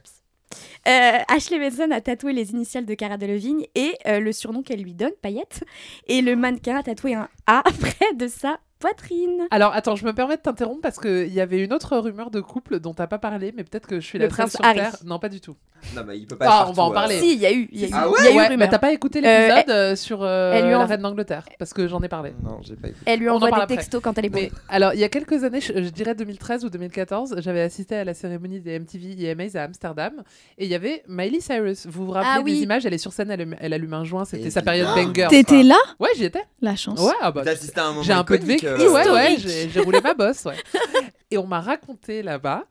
[0.87, 4.81] Euh, Ashley Benson a tatoué les initiales de Cara Delevingne et euh, le surnom qu'elle
[4.83, 5.63] lui donne, Paillette.
[6.07, 9.47] Et le mannequin a tatoué un A près de sa poitrine.
[9.51, 12.41] Alors attends, je me permets de t'interrompre parce qu'il y avait une autre rumeur de
[12.41, 14.65] couple dont t'as pas parlé, mais peut-être que je suis Le la seule prince sur
[14.65, 14.75] Harry.
[14.77, 14.95] Terre.
[15.05, 15.55] Non, pas du tout.
[15.95, 16.45] Non, mais il peut pas.
[16.49, 17.15] Ah, être on va en partout, parler.
[17.17, 17.19] euh.
[17.21, 18.43] Si, il y a eu, il y a eu, Ah il y a eu ouais,
[18.43, 18.57] rumeur.
[18.57, 21.45] mais t'as pas écouté Euh, l'épisode euh, sur euh, elle lui la en- reine d'Angleterre
[21.59, 22.33] parce que j'en ai parlé.
[22.43, 23.03] Non, j'ai pas écouté.
[23.05, 23.75] Elle lui On en envoie parle des après.
[23.77, 26.65] textos quand elle est Mais alors, il y a quelques années, je, je dirais 2013
[26.65, 30.23] ou 2014, j'avais assisté à la cérémonie des MTV EMAs à Amsterdam
[30.57, 31.85] et il y avait Miley Cyrus.
[31.87, 32.53] Vous vous rappelez Ah oui.
[32.55, 32.85] des images?
[32.85, 35.27] Elle est sur scène, elle, elle allume un joint, c'était sa période banger.
[35.29, 35.77] T'étais là?
[35.99, 36.43] Ouais, j'y étais.
[36.61, 36.99] La chance.
[36.99, 38.64] Ouais, ah bah, T'as assisté à un moment j'ai un peu de iconique, vécu.
[38.65, 40.55] Euh, ouais, j'ai roulé ma bosse, ouais.
[41.31, 42.65] et on m'a raconté là-bas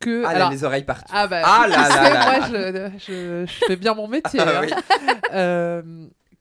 [0.00, 0.24] que.
[0.24, 1.10] Ah, alors, a les oreilles partout.
[1.12, 4.40] ah bah, Ah là là là moi, je, je- je fais bien mon métier.
[4.44, 4.66] Ah hein.
[4.66, 4.70] oui.
[5.34, 5.82] Euh,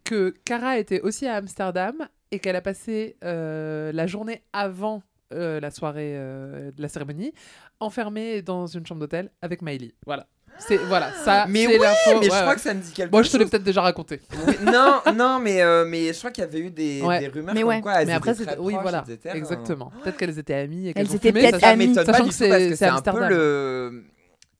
[0.05, 5.59] que Cara était aussi à Amsterdam et qu'elle a passé euh, la journée avant euh,
[5.59, 7.33] la soirée euh, de la cérémonie
[7.81, 9.93] enfermée dans une chambre d'hôtel avec Miley.
[10.05, 10.27] Voilà.
[10.59, 11.45] C'est voilà ça.
[11.47, 12.19] Mais c'est oui, l'info.
[12.19, 12.55] mais je Ouais, crois ouais.
[12.55, 13.51] que ça me dit quelque Moi, je te l'ai chose.
[13.51, 14.19] peut-être déjà raconté.
[14.47, 17.19] Oui, non, non, mais, euh, mais je crois qu'il y avait eu des, Ouais.
[17.19, 17.81] des rumeurs Mais comme ouais.
[17.81, 19.91] quoi elles Mais après, étaient c'était très oui, proches, voilà, etc., exactement.
[20.03, 21.87] Peut-être qu'elles étaient amies et qu'elles Elles ont étaient fumé, peut-être ça, Ça amies.
[21.87, 23.29] m'étonne pas Sachant du que tout c'est- parce que c'est c'est un peu Amsterdam.
[23.29, 24.03] le...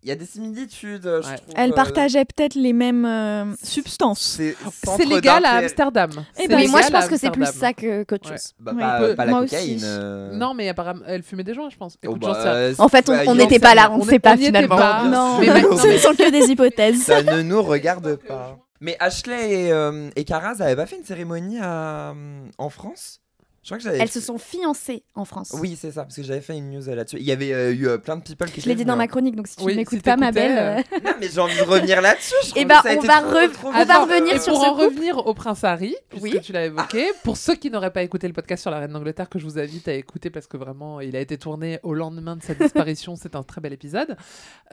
[0.04, 1.36] Il y a des similitudes, je Ouais.
[1.38, 1.54] trouve.
[1.56, 4.40] Elles euh, partageaient peut-être les mêmes euh, substances.
[4.40, 6.12] C'est légal à Amsterdam.
[6.38, 8.38] Eh C'est ben, Mais moi, je pense que c'est plus ça que- qu'autre Ouais.
[8.38, 8.54] chose.
[8.60, 8.80] Bah, Oui.
[8.82, 9.76] pas, Peu- pas la moi cocaïne.
[9.78, 9.86] aussi.
[9.86, 10.32] euh.
[10.34, 11.98] Non, mais apparemment, elle fumait des joints, je pense.
[12.06, 14.78] Oh, bah, euh, En fait, on bah, n'était pas là, on ne sait pas finalement.
[14.78, 15.04] pas.
[15.06, 17.02] Non, Mais ce ne sont que des hypothèses.
[17.04, 18.58] Ça ne nous regarde pas.
[18.80, 22.14] Mais Ashley et, euh, et Cara, elles avaient pas fait une cérémonie euh,
[22.60, 23.20] en France?
[23.68, 23.98] Je crois que j'avais.
[23.98, 25.54] Elles se sont fiancées en France.
[25.60, 27.18] Oui, c'est ça, parce que j'avais fait une news là-dessus.
[27.20, 29.04] Il y avait euh, eu euh, plein de people qui Je l'ai dit dans ma
[29.04, 30.58] venus, chronique, donc si tu Oui, ne m'écoutes si pas, ma belle.
[30.58, 31.00] euh, hein.
[31.04, 32.34] Non, mais j'ai envie de revenir là-dessus.
[32.46, 34.64] je Eh trouve ben, on va trop, re- trop on va revenir Et sur pour
[34.64, 36.40] ce en revenir au prince Harry, puisque Oui.
[36.42, 39.28] tu l'as évoqué, pour ceux qui n'auraient pas écouté le podcast sur la reine d'Angleterre,
[39.28, 42.38] que je vous invite à écouter parce que vraiment, il a été tourné au lendemain
[42.38, 43.18] de sa disparition.
[43.18, 44.16] C'est un très bel épisode.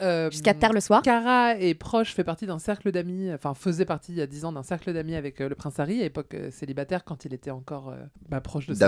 [0.01, 1.01] Euh, Jusqu'à tard le soir.
[1.01, 4.45] Cara est proche, fait partie d'un cercle d'amis, enfin faisait partie il y a 10
[4.45, 7.33] ans d'un cercle d'amis avec euh, le prince Harry, à époque euh, célibataire quand il
[7.33, 7.95] était encore euh,
[8.29, 8.84] bah, proche de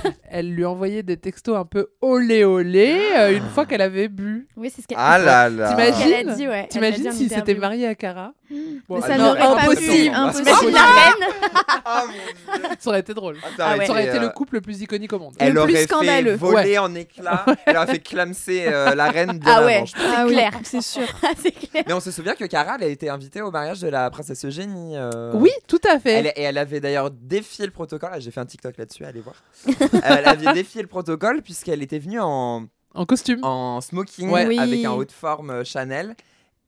[0.30, 4.46] Elle lui envoyait des textos un peu olé olé euh, une fois qu'elle avait bu.
[4.56, 5.74] Oui, c'est ce qu'elle Ah là là.
[5.74, 6.54] qu'elle a T'imagines dit, ouais.
[6.54, 7.60] Elle l'a T'imagines dit en s'il s'était interview.
[7.60, 8.32] marié à Cara?
[8.88, 10.14] Bon, Mais ça n'aurait pas pu, impossible.
[10.14, 10.50] impossible.
[10.50, 12.68] Reine Ah, mon Dieu.
[12.80, 13.36] Ça aurait été drôle.
[13.42, 13.86] Ah, Ah ouais.
[13.86, 15.34] Ça aurait été euh, le couple le plus iconique au monde.
[15.38, 16.30] Elle Le plus aurait scandaleux.
[16.32, 16.78] fait voler Ouais.
[16.78, 17.46] en éclats.
[17.66, 19.84] Elle aurait fait clamser euh, la reine bien Ah ouais.
[20.16, 20.52] Ah oui, clair.
[20.64, 21.02] c'est sûr.
[21.42, 21.84] c'est clair.
[21.86, 24.44] Mais on se souvient que Cara, elle a été invitée au mariage de la princesse
[24.44, 24.96] Eugénie.
[24.96, 26.12] euh, Oui, tout à fait.
[26.12, 28.10] Elle, et elle avait d'ailleurs défié le protocole.
[28.12, 29.36] Ah, J'ai fait un TikTok là-dessus, allez voir.
[30.02, 33.38] elle avait défié le protocole puisqu'elle était venue en, En costume.
[33.42, 34.46] en smoking Ouais.
[34.46, 34.58] Oui.
[34.58, 36.16] avec un haut de forme Chanel.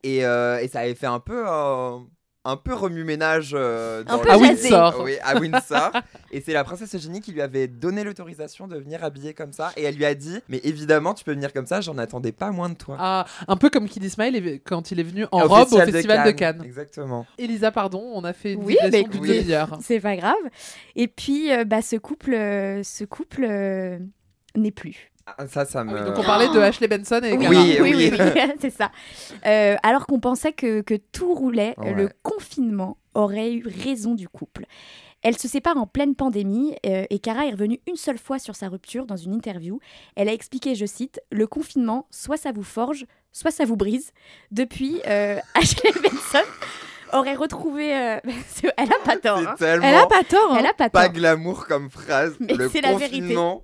[0.03, 1.97] Et, euh, et ça avait fait un peu, euh,
[2.45, 4.63] un peu remue-ménage euh, dans peu À le- jazzé.
[4.69, 5.01] Windsor.
[5.01, 5.91] Oui, à Windsor.
[6.31, 9.71] et c'est la princesse Eugénie qui lui avait donné l'autorisation de venir habillée comme ça.
[9.77, 12.51] Et elle lui a dit Mais évidemment, tu peux venir comme ça, j'en attendais pas
[12.51, 12.97] moins de toi.
[12.99, 16.27] Ah, un peu comme Kid Ismail quand il est venu en Au robe au festival
[16.27, 16.61] de Cannes.
[16.65, 17.25] Exactement.
[17.37, 19.41] Elisa, pardon, on a fait une Oui, bah écoutez.
[19.43, 19.77] demi-heure.
[19.81, 20.35] C'est pas grave.
[20.97, 23.99] Et puis, euh, bah, ce couple, euh, ce couple euh,
[24.57, 25.12] n'est plus.
[25.25, 25.93] Ah, ça, ça Ah me.
[25.99, 27.53] oui, donc on parlait de Ashley Benson et Oui, Cara.
[27.63, 28.17] Oui, oui, oui.
[28.59, 28.91] c'est ça.
[29.45, 31.93] Euh, alors qu'on pensait que, que tout roulait, Ouais.
[31.93, 34.65] le confinement aurait eu raison du couple.
[35.21, 38.55] Elle se sépare en pleine pandémie euh, et Cara est revenue une seule fois sur
[38.57, 39.79] sa rupture dans une interview.
[40.17, 44.11] Elle a expliqué, je cite, Le confinement, soit ça vous forge, soit ça vous brise.
[44.51, 46.45] Depuis, euh, Ashley Benson
[47.13, 47.95] aurait retrouvé...
[47.95, 48.17] euh,
[48.77, 49.37] elle a pas tort.
[49.37, 49.55] Hein.
[49.61, 50.51] Elle a pas tort.
[50.51, 50.57] hein.
[50.59, 51.13] Elle a pas pas tort.
[51.13, 52.35] glamour comme phrase.
[52.41, 53.19] Mais le c'est la vérité.
[53.21, 53.63] confinement.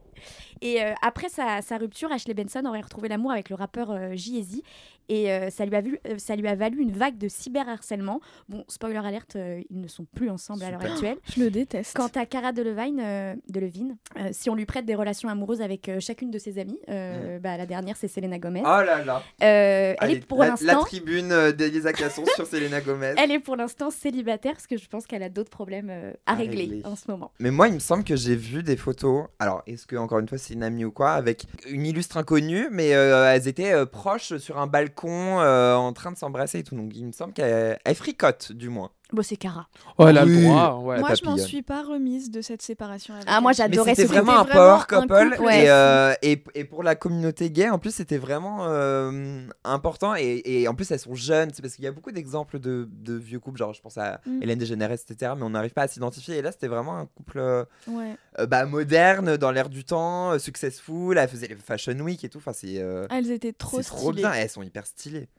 [0.62, 4.62] Et euh, après sa, rupture, Ashley Benson aurait retrouvé l'amour avec le rappeur euh, J.E.Z.
[5.10, 8.22] Et euh, ça, lui a vu, euh, ça lui a valu une vague de cyberharcèlement.
[8.48, 11.18] Bon, spoiler alerte, euh, ils ne sont plus ensemble à l'heure actuelle.
[11.36, 11.96] Je le déteste.
[11.96, 15.90] Quant à Cara Delevingne, euh, Delevingne, euh, si on lui prête des relations amoureuses avec
[15.90, 18.62] euh, chacune de ses amies, euh, bah, la dernière c'est Selena Gomez.
[18.64, 19.24] Oh là là.
[19.44, 20.84] Euh, elle est pour la, la l'instant.
[20.84, 23.16] tribune euh, d'Elisa Casson sur Selena Gomez.
[23.18, 26.34] Elle est pour l'instant célibataire parce que je pense qu'elle a d'autres problèmes euh, à,
[26.34, 26.82] À régler, régler.
[26.86, 27.32] en ce moment.
[27.40, 29.26] Mais moi, il me semble que j'ai vu des photos.
[29.40, 32.68] Alors, est-ce que, encore une fois, c'est une amie ou quoi Avec une illustre inconnue,
[32.72, 36.64] mais euh, elles étaient euh, proches sur un balcon euh, en train de s'embrasser et
[36.64, 36.76] tout.
[36.76, 38.92] Donc, il me semble qu'elle elle fricote, du moins.
[39.12, 39.68] Bon, c'est Cara.
[39.98, 40.36] Oh, elle a Oui.
[40.36, 40.76] le droit.
[40.84, 41.00] Ouais.
[41.00, 43.16] Moi, je m'en suis pas remise de cette séparation.
[43.16, 45.30] avec Ah, moi, j'adorais c'était ce vraiment un c'était power vraiment un couple.
[45.32, 45.64] couple, ouais.
[45.64, 50.14] et, euh, et, et pour la communauté gay, en plus, c'était vraiment euh, important.
[50.16, 51.50] Et, et en plus, elles sont jeunes.
[51.56, 53.58] C'est parce qu'il y a beaucoup d'exemples de, de vieux couples.
[53.58, 54.44] Genre, je pense à Mm.
[54.44, 55.32] Hélène DeGeneres, etc.
[55.36, 56.38] Mais on n'arrive pas à s'identifier.
[56.38, 58.16] Et là, c'était vraiment un couple euh, Ouais.
[58.38, 61.18] euh, bah, moderne, dans l'air du temps, successful.
[61.18, 62.38] Elle faisait les Fashion Week et tout.
[62.38, 63.98] Enfin, c'est euh, Elles étaient trop stylées.
[63.98, 64.32] trop bien.
[64.34, 65.30] Elles sont hyper stylées.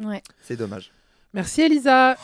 [0.00, 0.22] Ouais.
[0.42, 0.92] C'est dommage.
[1.34, 2.16] Merci Elisa.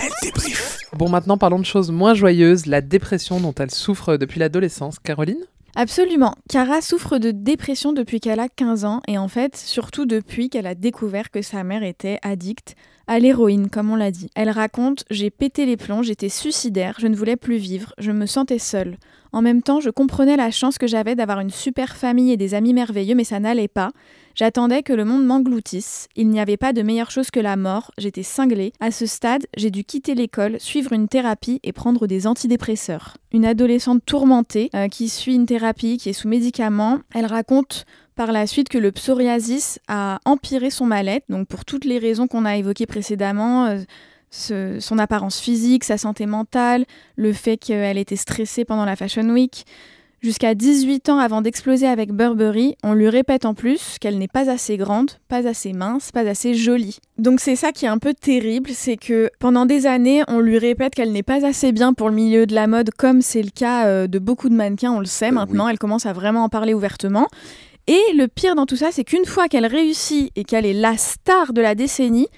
[0.00, 0.78] Elle débrief.
[0.94, 4.98] Bon, maintenant parlons de choses moins joyeuses, la dépression dont elle souffre depuis l'adolescence.
[4.98, 5.44] Caroline?
[5.76, 6.34] Absolument.
[6.48, 10.66] Cara souffre de dépression depuis qu'elle a 15 ans et en fait, surtout depuis qu'elle
[10.66, 12.74] a découvert que sa mère était addicte
[13.10, 14.30] à l'héroïne, comme on l'a dit.
[14.36, 18.24] Elle raconte J'ai pété les plombs, j'étais suicidaire, je ne voulais plus vivre, je me
[18.24, 18.98] sentais seule.
[19.32, 22.54] En même temps, je comprenais la chance que j'avais d'avoir une super famille et des
[22.54, 23.90] amis merveilleux, mais ça n'allait pas.
[24.36, 26.08] J'attendais que le monde m'engloutisse.
[26.14, 27.90] Il n'y avait pas de meilleure chose que la mort.
[27.98, 28.72] J'étais cinglée.
[28.78, 33.16] À ce stade, j'ai dû quitter l'école, suivre une thérapie et prendre des antidépresseurs.
[33.32, 37.00] Une adolescente tourmentée euh, qui suit une thérapie, qui est sous médicaments.
[37.12, 37.86] Elle raconte
[38.20, 41.24] par la suite que le psoriasis a empiré son mal-être.
[41.30, 43.64] Donc pour toutes les raisons qu'on a évoquées précédemment.
[43.66, 43.78] euh,
[44.30, 46.84] ce- son apparence physique, sa santé mentale,
[47.16, 49.64] le fait qu'elle était stressée pendant la Fashion Week.
[50.22, 54.50] Jusqu'à 18 ans avant d'exploser avec Burberry, on lui répète en plus qu'elle n'est pas
[54.50, 56.98] assez grande, pas assez mince, pas assez jolie.
[57.16, 60.58] Donc c'est ça qui est un peu terrible, c'est que pendant des années, on lui
[60.58, 63.50] répète qu'elle n'est pas assez bien pour le milieu de la mode, comme c'est le
[63.50, 66.44] cas euh, de beaucoup de mannequins, on le sait Euh, maintenant, elle commence à vraiment
[66.44, 67.26] en parler ouvertement.
[67.90, 70.96] Et le pire dans tout ça, c'est qu'une fois qu'elle réussit et qu'elle est la
[70.96, 72.28] star de la décennie,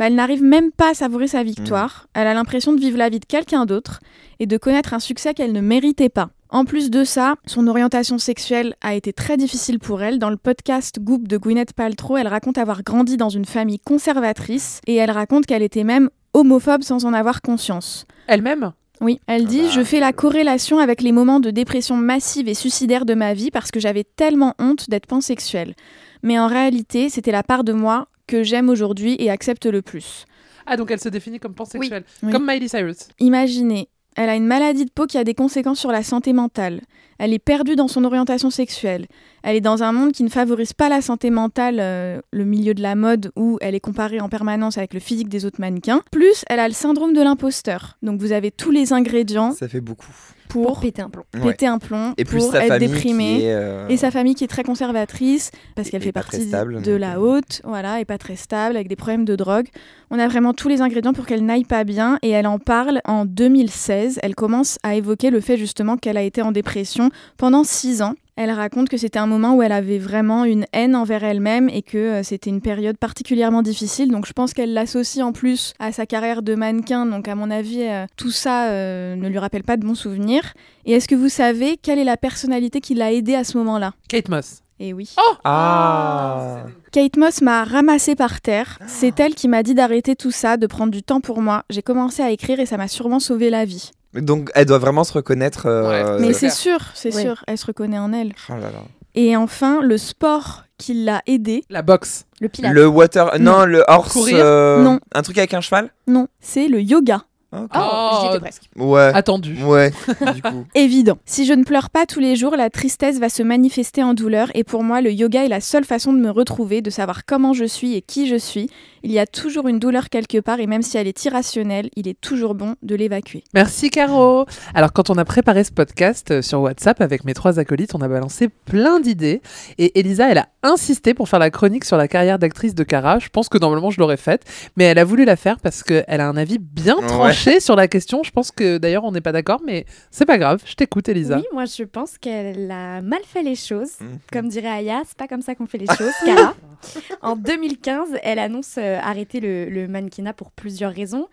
[0.00, 2.08] bah, elle n'arrive même pas à savourer sa victoire.
[2.12, 4.00] Elle a l'impression de vivre la vie de quelqu'un d'autre
[4.40, 6.30] et de connaître un succès qu'elle ne méritait pas.
[6.48, 10.18] En plus de ça, son orientation sexuelle a été très difficile pour elle.
[10.18, 14.80] Dans le podcast Goop de Gwyneth Paltrow, elle raconte avoir grandi dans une famille conservatrice
[14.88, 18.06] et elle raconte qu'elle était même homophobe sans en avoir conscience.
[18.26, 18.72] Elle-même?
[19.00, 22.54] Oui, elle dit bah, Je fais la corrélation avec les moments de dépression massive et
[22.54, 25.74] suicidaire de ma vie parce que j'avais tellement honte d'être pansexuelle.
[26.22, 30.24] Mais en réalité, c'était la part de moi que j'aime aujourd'hui et accepte le plus.
[30.66, 32.04] Ah, donc elle se définit comme pansexuelle.
[32.22, 32.32] Oui.
[32.32, 33.08] Comme Miley Cyrus.
[33.20, 36.80] Imaginez, elle a une maladie de peau qui a des conséquences sur la santé mentale.
[37.18, 39.06] Elle est perdue dans son orientation sexuelle.
[39.42, 42.74] Elle est dans un monde qui ne favorise pas la santé mentale, euh, le milieu
[42.74, 46.02] de la mode où elle est comparée en permanence avec le physique des autres mannequins.
[46.10, 47.96] Plus, elle a le syndrome de l'imposteur.
[48.02, 50.12] Donc vous avez tous les ingrédients Ça fait beaucoup.
[50.48, 51.24] pour, Pour péter un plomb.
[51.34, 51.52] Ouais.
[51.52, 53.40] péter un plomb, Et plus pour sa être famille déprimée.
[53.44, 57.12] euh, Et sa famille qui est très conservatrice, parce qu'elle fait partie stable de la
[57.12, 57.20] plus.
[57.20, 59.66] haute, voilà, et pas très stable, avec des problèmes de drogue.
[60.10, 63.00] On a vraiment tous les ingrédients pour qu'elle n'aille pas bien, et elle en parle
[63.06, 64.20] en 2016.
[64.22, 67.05] Elle commence à évoquer le fait justement qu'elle a été en dépression
[67.36, 68.14] pendant six ans.
[68.36, 71.80] Elle raconte que c'était un moment où elle avait vraiment une haine envers elle-même et
[71.80, 74.10] que euh, c'était une période particulièrement difficile.
[74.10, 77.06] Donc je pense qu'elle l'associe en plus à sa carrière de mannequin.
[77.06, 80.52] Donc à mon avis, euh, tout ça euh, ne lui rappelle pas de bons souvenirs.
[80.84, 83.94] Et est-ce que vous savez quelle est la personnalité qui l'a aidée à ce moment-là?
[84.06, 84.60] Kate Moss.
[84.78, 85.14] Eh oui.
[85.44, 88.78] Ah Kate Moss m'a ramassé par terre.
[88.86, 91.62] C'est elle qui m'a dit d'arrêter tout ça, de prendre du temps pour moi.
[91.70, 93.92] J'ai commencé à écrire et ça m'a sûrement sauvé la vie.
[94.20, 95.66] Donc elle doit vraiment se reconnaître.
[95.66, 97.22] euh, Mais c'est sûr, c'est Ouais.
[97.22, 98.32] sûr, elle se reconnaît en elle.
[98.48, 98.82] oh là là.
[99.14, 101.64] Et enfin, le sport qui l'a aidée.
[101.70, 102.26] La boxe.
[102.40, 102.72] Le pilote.
[102.72, 103.38] Le water.
[103.40, 104.12] Non, le horse.
[104.12, 105.00] Courir euh, Non.
[105.14, 107.22] Un truc avec un cheval Non, c'est le yoga.
[107.52, 107.70] Ok.
[107.74, 108.40] Oh, j'y étais Oh.
[108.40, 108.62] presque.
[108.76, 109.10] Ouais.
[109.14, 109.56] Attendu.
[109.64, 109.90] Ouais,
[110.34, 110.66] du coup.
[110.74, 111.16] Évident.
[111.24, 114.48] Si je ne pleure pas tous les jours, la tristesse va se manifester en douleur
[114.54, 117.54] et pour moi, le yoga est la seule façon de me retrouver, de savoir comment
[117.54, 118.68] je suis et qui je suis.
[119.08, 122.08] Il y a toujours une douleur quelque part et même si elle est irrationnelle, il
[122.08, 123.44] est toujours bon de l'évacuer.
[123.54, 124.46] Merci Caro.
[124.74, 128.00] Alors quand on a préparé ce podcast euh, sur WhatsApp avec mes trois acolytes, on
[128.00, 129.42] a balancé plein d'idées
[129.78, 133.20] et Elisa, elle a insisté pour faire la chronique sur la carrière d'actrice de Cara.
[133.20, 134.42] Je pense que normalement je l'aurais faite,
[134.76, 137.06] mais elle a voulu la faire parce qu'elle a un avis bien Ouais.
[137.06, 138.24] tranché sur la question.
[138.24, 140.62] Je pense que d'ailleurs on n'est pas d'accord, mais c'est pas grave.
[140.66, 141.36] Je t'écoute Elisa.
[141.36, 143.92] Oui, moi je pense qu'elle a mal fait les choses.
[144.00, 144.18] Mhm.
[144.32, 146.56] Comme dirait Aya, c'est pas comme ça qu'on fait les choses, Cara.
[147.22, 151.28] en 2015, elle annonce arrêter le mannequinat pour plusieurs raisons.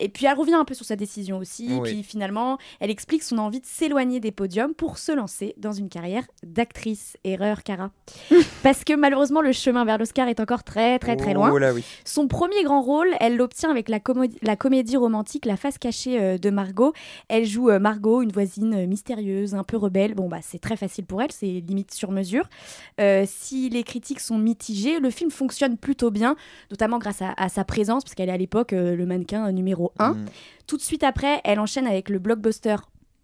[0.00, 1.68] Et puis elle revient un peu sur sa décision aussi.
[1.70, 1.90] Oui.
[1.92, 5.88] Puis finalement, elle explique son envie de s'éloigner des podiums pour se lancer dans une
[5.88, 7.16] carrière d'actrice.
[7.24, 7.90] Erreur, Cara.
[8.62, 11.50] Parce que malheureusement, le chemin vers l'Oscar est encore très très très loin.
[11.52, 11.84] Oh là oui.
[12.04, 16.20] Son premier grand rôle, elle l'obtient avec la, comédie- la comédie romantique La face cachée
[16.20, 16.92] euh, de Margot.
[17.28, 20.14] Elle joue euh, Margot, une voisine euh, mystérieuse, un peu rebelle.
[20.14, 22.48] Bon, bah, c'est très facile pour elle, c'est limite sur mesure.
[23.26, 26.36] Si les critiques sont mitigées, le film fonctionne plutôt bien,
[26.70, 30.10] notamment grâce à, à sa présence, parce qu'elle est à l'époque le mannequin numéro 1.
[30.12, 30.24] Mm.
[30.66, 32.76] Tout de suite après, elle enchaîne avec le blockbuster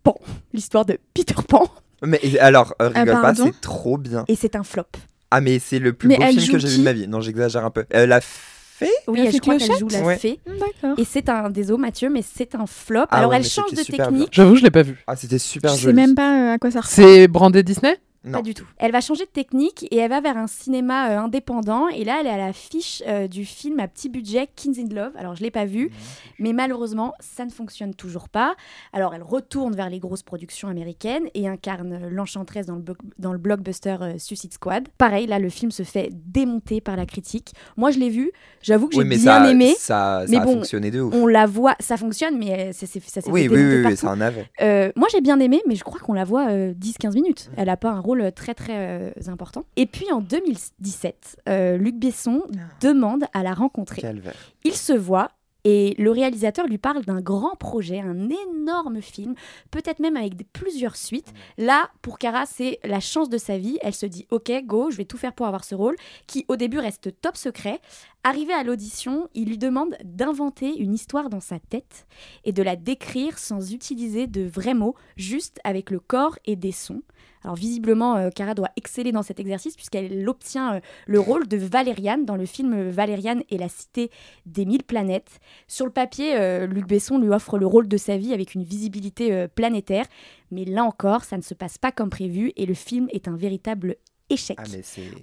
[0.03, 0.17] Pan,
[0.53, 1.69] l'histoire de Peter Pan.
[2.05, 4.25] Mais alors, euh, rigole pas, pardon c'est trop bien.
[4.29, 4.85] Et c'est un flop.
[5.31, 7.07] Ah, mais c'est le plus Mais beau film que j'ai vu de ma vie.
[7.09, 7.85] Non, j'exagère un peu.
[7.95, 10.17] Euh, la fée Oui, La je fée crois qu'elle joue la Ouais.
[10.19, 10.41] fée.
[10.47, 10.99] D'accord.
[10.99, 13.05] Et c'est un, désolé Mathieu, mais c'est un flop.
[13.11, 14.29] Ah Alors ouais, elle change de technique.
[14.33, 14.99] J'avoue, je l'ai pas vu.
[15.07, 15.95] Ah, c'était super Je sais joli.
[15.95, 17.09] même pas euh, à quoi ça ressemble.
[17.09, 17.97] C'est brandé Disney?
[18.25, 18.33] Non.
[18.39, 18.65] Pas du tout.
[18.79, 21.89] Elle va changer de technique et elle va vers un cinéma euh, indépendant.
[21.89, 25.13] Et là, elle est à l'affiche euh, du film à petit budget Kings in Love.
[25.17, 25.91] Alors, je l'ai pas vu,
[26.39, 28.55] mais malheureusement, ça ne fonctionne toujours pas.
[28.93, 32.85] Alors, elle retourne vers les grosses productions américaines et incarne euh, l'enchanteresse dans le,
[33.19, 34.89] dans le blockbuster euh, Suicide Squad.
[34.99, 37.53] Pareil, là, le film se fait démonter par la critique.
[37.77, 38.31] Moi, je l'ai vu.
[38.63, 39.75] J'avoue que j'ai Oui, bien ça, aimé.
[39.77, 41.13] ça, ça Mais a bon, fonctionné de ouf.
[41.15, 43.97] On la voit, ça fonctionne, mais ça s'est Oui, fait oui, démonter oui, oui, partout.
[43.97, 44.93] ça en avait.
[44.97, 47.51] Moi j'ai bien aimé, mais je crois qu'on la voit euh, 10-15 minutes.
[47.57, 49.65] Elle n'a pas un rôle très très euh, important.
[49.77, 52.43] Et puis en 2017, euh, Luc Besson
[52.81, 54.03] demande à la rencontrer.
[54.03, 54.35] Calvaire.
[54.65, 55.31] Il se voit
[55.65, 59.35] et le réalisateur lui parle d'un grand projet, un énorme film,
[59.71, 61.33] peut-être même avec des, plusieurs suites.
[61.57, 63.79] Là, pour Cara, c'est la chance de sa vie.
[63.83, 65.97] Elle se dit Ok, go, je vais tout faire pour avoir ce rôle,
[66.27, 67.81] qui au début reste top secret.
[68.25, 72.07] Arrivé à l'audition, il lui demande d'inventer une histoire dans sa tête
[72.45, 76.73] et de la décrire sans utiliser de vrais mots, juste avec le corps et des
[76.73, 77.03] sons.
[77.45, 81.57] Alors visiblement, euh, Cara doit exceller dans cet exercice puisqu'elle obtient euh, le rôle de
[81.57, 84.11] Valériane dans le film Valériane et la cité
[84.47, 85.41] des mille planètes.
[85.67, 88.63] Sur le papier, euh, Luc Besson lui offre le rôle de sa vie avec une
[88.63, 90.07] visibilité planétaire,
[90.51, 93.37] mais là encore, ça ne se passe pas comme prévu et le film est un
[93.37, 93.97] véritable
[94.33, 94.59] échec.
[94.61, 94.65] Ah.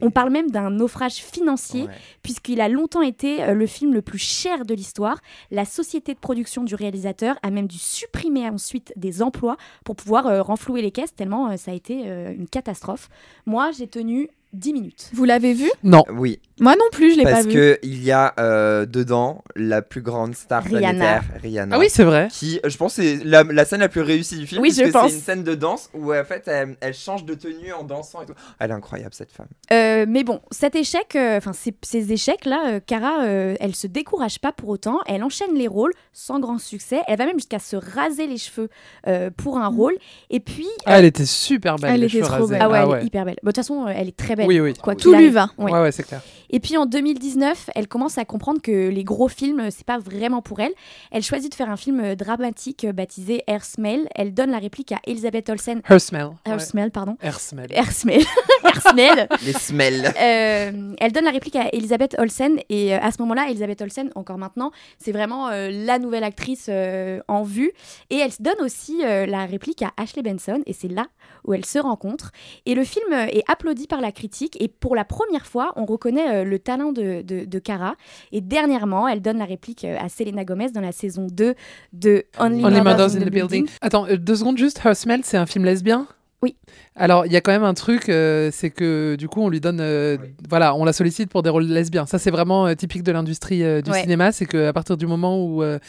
[0.01, 1.93] On parle même d'un naufrage financier Ouais.
[2.23, 5.19] puisqu'il a longtemps été euh, le film le plus cher de l'histoire.
[5.51, 10.27] La société de production du réalisateur a même dû supprimer ensuite des emplois pour pouvoir
[10.27, 13.09] euh, renflouer les caisses, tellement euh, ça a été une catastrophe.
[13.45, 15.09] Moi, j'ai tenu 10 minutes.
[15.13, 15.69] Vous l'avez vu?
[15.83, 16.03] Non.
[16.11, 17.53] Oui, Moi non plus, je l'ai pas parce vu.
[17.53, 20.81] que il y a euh, dedans la plus grande star Rihanna.
[20.89, 21.75] planétaire, Rihanna.
[21.75, 22.27] Ah oui, c'est vrai.
[22.31, 24.61] Qui, je pense, c'est la, la scène la plus réussie du film.
[24.61, 25.09] Oui, je pense.
[25.11, 28.23] C'est une scène de danse où en fait elle, elle change de tenue en dansant
[28.23, 28.33] et tout.
[28.59, 29.47] Elle est incroyable cette femme.
[29.71, 33.85] Euh, mais bon, cet échec, euh, enfin ces, ces échecs-là, euh, Cara, euh, elle se
[33.87, 34.99] décourage pas pour autant.
[35.05, 37.01] Elle enchaîne les rôles sans grand succès.
[37.07, 38.69] Elle va même jusqu'à se raser les cheveux
[39.07, 39.95] euh, pour un rôle.
[40.31, 41.93] Et puis, Ah, elle était super belle.
[41.93, 42.53] Elle les était cheveux trop rasés.
[42.53, 42.61] belle.
[42.63, 43.35] ah ouais, Ah elle est hyper belle.
[43.43, 44.47] Bon, De toute façon, euh, elle est très belle.
[44.47, 44.73] Oui, oui.
[44.73, 45.49] Quoi Tout lui va.
[45.57, 45.71] Ouais.
[45.71, 46.21] Ouais, ouais, c'est clair.
[46.51, 50.41] Et puis en 2019, elle commence à comprendre que les gros films, c'est pas vraiment
[50.41, 50.71] pour elle.
[51.11, 54.07] Elle choisit de faire un film euh, dramatique euh, baptisé Air Smell.
[54.15, 55.81] Elle donne la réplique à Elisabeth Olsen.
[55.87, 56.29] Her smell.
[56.45, 56.59] Air Ouais.
[56.59, 57.17] Smell, pardon.
[57.21, 57.67] Her smell.
[57.71, 58.23] Air Smell.
[58.63, 59.27] Air Smell.
[59.45, 60.11] Les smells.
[60.19, 64.39] Euh, elle donne la réplique à Elisabeth Olsen et à ce moment-là, Elisabeth Olsen, encore
[64.39, 67.71] maintenant, c'est vraiment euh, la nouvelle actrice euh, en vue.
[68.09, 71.05] Et elle donne aussi euh, la réplique à Ashley Benson et c'est là
[71.45, 72.31] où elles se rencontrent.
[72.65, 74.28] Et le film est applaudi par la critique
[74.59, 77.95] et pour la première fois, on reconnaît euh, le talent de, de, de Cara.
[78.31, 81.55] Et dernièrement, elle donne la réplique euh, à Selena Gomez dans la saison 2
[81.93, 83.67] de Only, Only Murders in the Building.
[83.81, 84.81] Attends, euh, deux secondes juste.
[84.83, 86.07] Her smell, c'est un film lesbien?
[86.41, 86.55] Oui.
[86.95, 89.59] Alors, il y a quand même un truc, euh, c'est que du coup, on lui
[89.59, 89.79] donne.
[89.81, 90.17] euh,
[90.49, 92.05] Voilà, on la sollicite pour des rôles lesbiens.
[92.05, 94.01] Ça, c'est vraiment euh, typique de l'industrie euh, du Ouais.
[94.01, 94.31] cinéma.
[94.31, 95.79] C'est qu'à partir du moment où euh,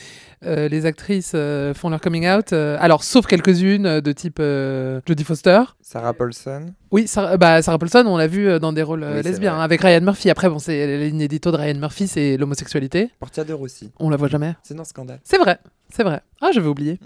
[0.45, 4.39] euh, les actrices euh, font leur coming out, euh, alors, sauf quelques-unes euh, de type
[4.41, 5.61] euh, Jodie Foster.
[5.83, 6.67] Sarah Paulson.
[6.91, 9.55] Oui, Sarah, bah, Sarah Paulson, on l'a vu euh, dans des rôles euh, Oui, lesbiens
[9.55, 10.31] hein, avec Ryan Murphy.
[10.31, 13.11] Après, bon, c'est l'inédito de Ryan Murphy, c'est l'homosexualité.
[13.21, 13.93] Portia de Rossi.
[14.01, 14.55] On la voit jamais.
[14.65, 15.21] C'est dans Scandale.
[15.23, 15.59] C'est vrai,
[15.95, 16.21] c'est vrai.
[16.41, 16.99] Ah, j'avais oublié.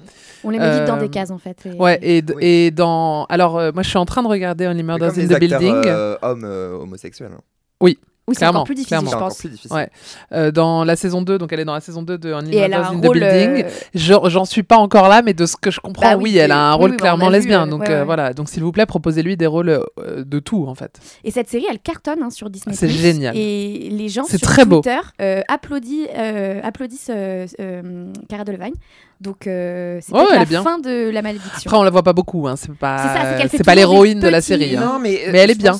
[0.45, 1.67] On les met vite dans Euh, des cases en fait.
[1.67, 2.45] et- Ouais, et, Oui.
[2.45, 3.25] et dans.
[3.27, 5.83] Alors, euh, moi, je suis en train de regarder Only Murders in the acteurs Building.
[5.87, 7.33] euh, hommes euh, homosexuels.
[7.35, 7.41] hein.
[7.81, 7.99] Oui,
[8.33, 9.11] c'est clairement, encore plus difficile, clairement.
[9.11, 9.39] je C'est pense.
[9.39, 9.77] plus difficile.
[9.77, 9.91] Ouais.
[10.33, 12.59] Euh, dans la saison 2, donc elle est dans la saison 2 de Only Et
[12.59, 13.19] elle a un in the rôle.
[13.21, 13.65] Building.
[13.65, 16.31] euh, Je- J'en suis pas encore là, mais de ce que je comprends, Bah oui,
[16.33, 17.67] oui, elle a un oui, rôle oui, bah, clairement vu, lesbien.
[17.67, 20.75] donc ouais, euh, voilà, donc s'il vous plaît, proposez-lui des rôles euh, de tout en
[20.75, 20.99] fait.
[21.25, 22.75] Et cette série, elle cartonne hein, sur Disney+.
[22.75, 23.37] C'est génial.
[23.37, 24.65] Et les gens C'est sur très.
[24.65, 28.73] Twitter euh, applaudissent, euh, applaudissent euh, euh, Cara Delevingne.
[29.21, 30.63] Donc euh, c'est elle la bien.
[30.63, 31.63] fin de la malédiction.
[31.71, 33.65] Après, on la voit pas beaucoup, hein, c'est C'est ça, c'est pas, qu'elle fait c'est
[33.65, 34.77] pas l'héroïne de la série.
[34.77, 34.81] hein.
[34.85, 35.73] Non, mais, euh, Mais elle est bien.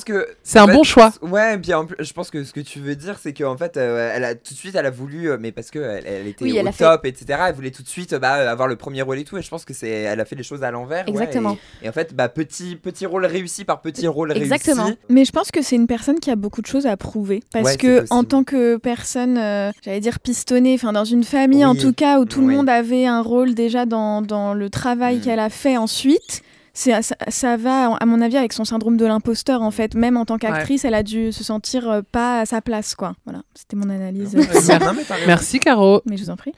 [0.43, 1.11] C'est un fait, bon choix.
[1.21, 3.57] Ouais, et puis en plus, je pense que ce que tu veux dire, c'est qu'en
[3.57, 6.27] fait, euh, elle a tout de suite, elle a voulu, mais parce que elle, elle
[6.27, 7.39] était Oui, au elle a fait- top, etc.
[7.49, 9.37] Elle voulait tout de suite, bah, avoir le premier rôle et tout.
[9.37, 11.05] Et je pense que c'est, elle a fait les choses à l'envers.
[11.05, 11.57] ouais, Exactement.
[11.81, 14.85] et, et en fait, bah, petit, petit rôle réussi par petit rôle Exactement.
[14.85, 14.97] réussi.
[15.09, 17.43] Mais je pense que c'est une personne qui a beaucoup de choses à prouver.
[17.51, 21.65] Parce Ouais, que, en tant que personne, euh, j'allais dire pistonnée, enfin, dans une famille
[21.65, 25.17] en tout cas, où tout le monde avait un rôle déjà dans, dans le travail
[25.17, 25.21] Mm.
[25.21, 26.41] qu'elle a fait ensuite.
[26.73, 29.95] c'est- Ça, ça va, à mon avis, avec son syndrome de l'imposteur, en fait.
[29.95, 33.13] Même en tant qu'actrice, elle a dû se sentir euh, pas à sa place, quoi.
[33.25, 34.35] Voilà, c'était mon analyse.
[35.27, 36.01] Merci Caro.
[36.05, 36.53] Mais je vous en prie.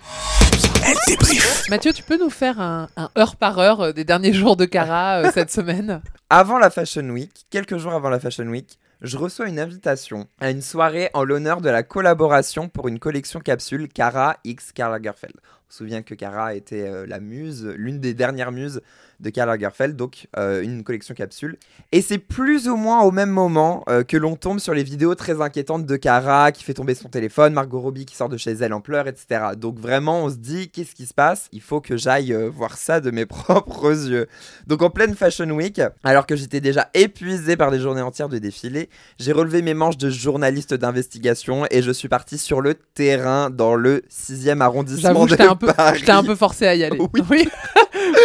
[0.86, 1.64] Elle débrief.
[1.70, 4.66] Mathieu, tu peux nous faire un, un heure par heure euh, des derniers jours de
[4.66, 6.02] Cara euh, cette semaine?
[6.30, 10.50] Avant la Fashion Week, quelques jours avant la Fashion Week, je reçois une invitation à
[10.50, 15.36] une soirée en l'honneur de la collaboration pour une collection capsule Cara X Karl Lagerfeld.
[15.68, 18.82] On se souvient que Cara était euh, la muse, l'une des dernières muses
[19.20, 21.58] de Karl Lagerfeld, donc euh, une collection capsule.
[21.92, 25.16] Et c'est plus ou moins au même moment euh, que l'on tombe sur les vidéos
[25.16, 28.52] très inquiétantes de Cara qui fait tomber son téléphone, Margot Robbie qui sort de chez
[28.52, 29.42] elle en pleurs, etc.
[29.58, 31.48] Donc vraiment, on se dit, qu'est-ce qui se passe?
[31.52, 34.28] Il faut que j'aille euh, voir ça de mes propres yeux.
[34.68, 38.38] Donc en pleine Fashion Week, alors que j'étais déjà épuisé par des journées entières de
[38.38, 38.90] défilé,
[39.20, 43.76] j'ai relevé mes manches de journaliste d'investigation et je suis parti sur le terrain dans
[43.76, 46.00] le 6e arrondissement de un, peu- Paris.
[46.00, 46.98] je t'ai un peu forcé à y aller.
[47.30, 47.48] Oui.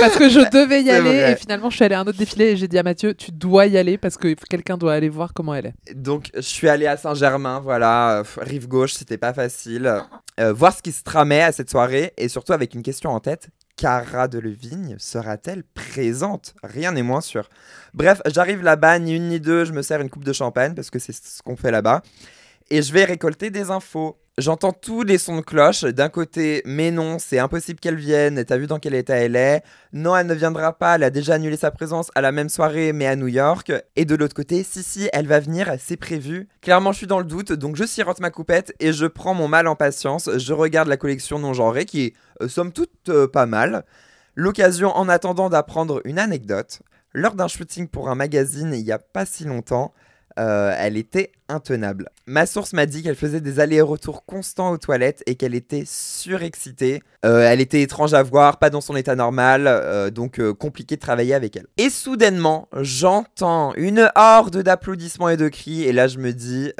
[0.03, 1.33] Parce que je devais y aller vrai.
[1.33, 3.31] et finalement je suis allée à un autre défilé et j'ai dit à Mathieu, tu
[3.31, 5.95] dois y aller parce que quelqu'un doit aller voir comment elle est.
[5.95, 9.93] Donc je suis allé à Saint-Germain, voilà, euh, rive gauche, c'était pas facile.
[10.41, 13.21] Euh, voir ce qui se tramait à cette soirée et surtout avec une question en
[13.21, 13.49] tête.
[13.77, 16.55] Cara Delevingne sera-t-elle présente?
[16.63, 17.49] Rien n'est moins sûr.
[17.95, 20.91] Bref, j'arrive là-bas, ni une ni deux, je me sers une coupe de champagne parce
[20.91, 22.03] que c'est ce qu'on fait là-bas.
[22.75, 24.17] Et je vais récolter des infos.
[24.39, 25.83] J'entends tous les sons de cloche.
[25.85, 28.43] D'un côté, mais non, c'est impossible qu'elle vienne.
[28.47, 29.63] T'as vu dans quel état elle est?
[29.93, 30.95] Non, elle ne viendra pas.
[30.95, 33.71] Elle a déjà annulé sa présence à la même soirée, mais à New York.
[33.95, 36.49] Et de l'autre côté, si, si, elle va venir, c'est prévu.
[36.63, 39.49] Clairement, je suis dans le doute, donc je sirote ma coupette et je prends mon
[39.49, 40.31] mal en patience.
[40.39, 43.85] Je regarde la collection non genrée qui est, euh, somme toute, euh, pas mal.
[44.35, 46.81] L'occasion en attendant d'apprendre une anecdote.
[47.13, 49.93] Lors d'un shooting pour un magazine il y a pas si longtemps,
[50.39, 52.09] euh, elle était intenable.
[52.27, 57.03] Ma source m'a dit qu'elle faisait des allers-retours constants aux toilettes et qu'elle était surexcitée.
[57.25, 61.01] Euh, elle était étrange à voir, pas dans son état normal, euh, donc compliqué de
[61.01, 61.67] travailler avec elle.
[61.77, 66.73] Et soudainement, j'entends une horde d'applaudissements et de cris, et là je me dis,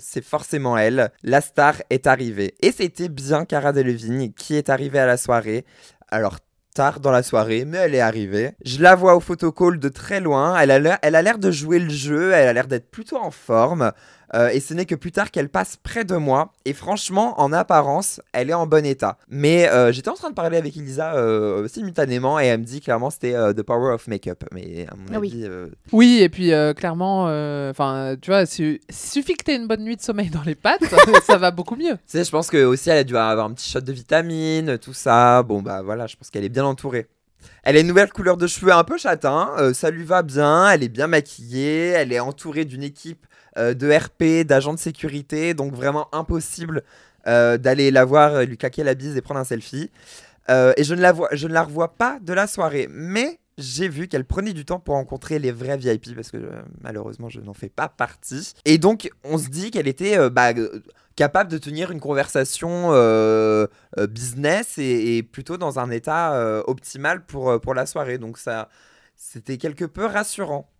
[0.00, 1.10] c'est forcément elle.
[1.22, 2.54] La star est arrivée.
[2.60, 5.64] Et c'était bien Cara Delevingne qui est arrivée à la soirée.
[6.08, 6.38] Alors
[6.74, 8.52] tard dans la soirée, mais elle est arrivée.
[8.64, 10.58] Je la vois au photocall de très loin.
[10.58, 12.32] Elle a l'air, de jouer le jeu.
[12.32, 13.92] Elle a l'air d'être plutôt en forme.
[14.34, 16.52] Euh, et ce n'est que plus tard qu'elle passe près de moi.
[16.64, 19.18] Et franchement, en apparence, elle est en bon état.
[19.28, 22.80] Mais euh, j'étais en train de parler avec Elisa euh, simultanément et elle me dit
[22.80, 24.44] clairement c'était euh, The Power of Makeup.
[24.52, 25.30] Mais à mon Ah oui.
[25.32, 27.24] avis, euh, Oui, et puis euh, clairement,
[27.70, 30.54] enfin, tu vois, il suffit que tu aies une bonne nuit de sommeil dans les
[30.54, 30.84] pattes,
[31.26, 31.94] ça va beaucoup mieux.
[31.94, 34.78] tu sais, je pense que aussi elle a dû avoir un petit shot de vitamines,
[34.78, 35.42] tout ça.
[35.42, 37.06] Bon bah voilà, je pense qu'elle est bien entourée.
[37.62, 40.70] Elle a une nouvelle couleur de cheveux un peu châtain, euh, ça lui va bien,
[40.70, 43.26] elle est bien maquillée, elle est entourée d'une équipe
[43.74, 46.82] de RP, d'agents de sécurité, donc vraiment impossible
[47.26, 49.90] euh, d'aller la voir, euh, lui claquer la bise et prendre un selfie.
[50.48, 53.38] Euh, et je ne, la vois, je ne la revois pas de la soirée, mais
[53.58, 57.28] j'ai vu qu'elle prenait du temps pour rencontrer les vrais VIP parce que euh, malheureusement
[57.28, 58.54] je n'en fais pas partie.
[58.64, 60.82] Et donc on se dit qu'elle était euh, bah, euh,
[61.14, 63.66] capable de tenir une conversation euh,
[63.98, 68.16] euh, business et, et plutôt dans un état euh, optimal pour, euh, pour la soirée.
[68.16, 68.70] Donc ça,
[69.16, 70.70] c'était quelque peu rassurant.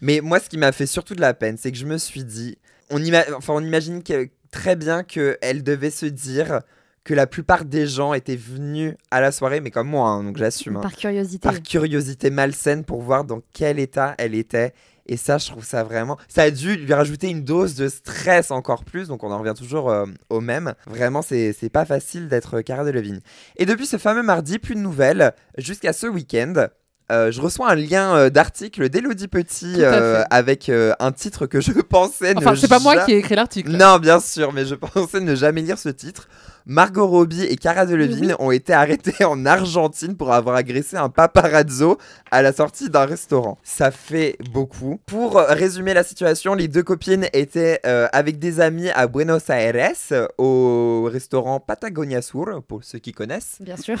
[0.00, 2.24] Mais moi, ce qui m'a fait surtout de la peine, c'est que je me suis
[2.24, 2.58] dit,
[2.90, 6.60] on, ima- enfin, on imagine que, très bien qu'elle devait se dire
[7.02, 10.38] que la plupart des gens étaient venus à la soirée, mais comme moi, hein, donc
[10.38, 10.76] j'assume.
[10.76, 11.38] hein, Par curiosité.
[11.48, 14.72] par curiosité malsaine pour voir dans quel état elle était.
[15.06, 16.16] Et ça, je trouve ça vraiment.
[16.28, 19.08] Ça a dû lui rajouter une dose de stress encore plus.
[19.08, 20.72] Donc, on en revient toujours euh, au même.
[20.86, 23.20] Vraiment, c'est c'est pas facile d'être Cara Delevingne.
[23.56, 25.34] Et depuis ce fameux mardi, plus de nouvelles.
[25.58, 26.68] Jusqu'à ce week-end.
[27.12, 31.60] Euh, je reçois un lien euh, d'article d'Elodie Petit euh, avec euh, un titre que
[31.60, 33.70] je pensais Enfin, ne c'est pas moi qui ai écrit l'article.
[33.70, 36.28] Non, bien sûr, mais je pensais ne jamais lire ce titre.
[36.66, 41.98] Margot Robbie et Cara Delevingne ont été arrêtés en Argentine pour avoir agressé un paparazzo
[42.30, 43.58] à la sortie d'un restaurant.
[43.62, 44.98] Ça fait beaucoup.
[45.04, 49.92] Pour résumer la situation, les deux copines étaient euh, avec des amis à Buenos Aires
[50.38, 53.58] au restaurant Patagonia Sur, pour ceux qui connaissent.
[53.60, 53.98] Bien sûr.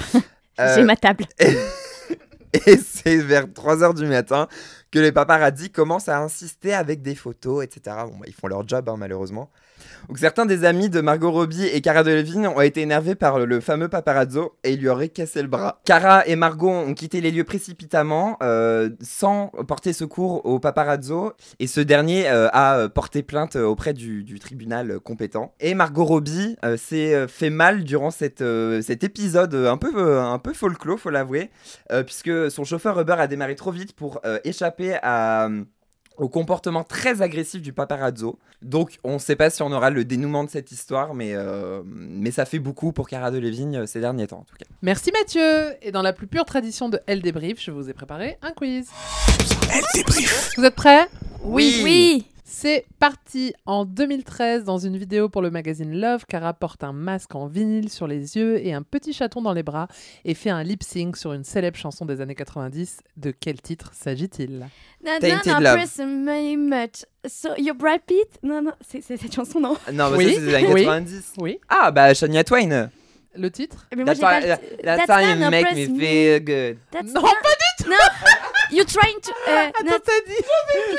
[0.60, 1.24] Euh, J'ai ma table.
[2.66, 4.48] et c'est vers 3h du matin
[4.90, 7.96] que les paparazzi commencent à insister avec des photos, etc.
[8.06, 9.50] Bon, bah, ils font leur job, hein, malheureusement.
[10.08, 13.60] Donc, certains des amis de Margot Robbie et Cara Delevingne ont été énervés par le
[13.60, 15.80] fameux paparazzo et ils lui auraient cassé le bras.
[15.84, 21.66] Cara et Margot ont quitté les lieux précipitamment, euh, sans porter secours au paparazzo, et
[21.66, 25.54] ce dernier euh, a euh, porté plainte auprès du, tribunal compétent.
[25.60, 31.10] Et Margot Robbie s'est fait mal durant cet épisode un peu, un peu folklore, faut
[31.10, 31.50] l'avouer,
[32.04, 35.48] puisque son chauffeur Uber a démarré trop vite pour échapper à,
[36.16, 38.38] au comportement très agressif du paparazzo.
[38.62, 41.82] Donc on ne sait pas si on aura le dénouement de cette histoire, mais, euh,
[41.86, 44.66] mais ça fait beaucoup pour Cara Delevingne euh, ces derniers temps en tout cas.
[44.82, 45.74] Merci Mathieu.
[45.82, 48.88] Et dans la plus pure tradition de Elle débrief, je vous ai préparé un quiz.
[49.72, 50.50] Elle débrief.
[50.56, 51.08] Vous êtes prêts?
[51.42, 51.80] Oui.
[51.82, 52.26] Oui.
[52.56, 57.34] C'est parti En 2013, dans une vidéo pour le magazine Love, Cara porte un masque
[57.34, 59.88] en vinyle sur les yeux et un petit chaton dans les bras
[60.24, 63.00] et fait un lip sync sur une célèbre chanson des années 90.
[63.16, 64.66] De quel titre s'agit-il?
[65.04, 65.80] Tainted Love.
[66.06, 67.04] me much.
[67.26, 68.28] So, you're Brad Pitt?
[68.44, 69.76] Non, non, c'est cette chanson, non?
[69.92, 70.34] Non, mais Oui.
[70.34, 70.82] ça c'est des années Oui.
[70.84, 71.32] 90.
[71.38, 71.58] Oui.
[71.68, 72.88] Ah bah Shania Twain.
[73.36, 73.88] Le titre?
[73.96, 76.78] Mais moi, That's j'ai pas why- That's make impress me feel good.
[76.92, 77.28] That's Non, not-
[77.88, 77.96] Non,
[78.74, 79.30] you're trying to...
[79.48, 80.42] euh, Attends, t'as dit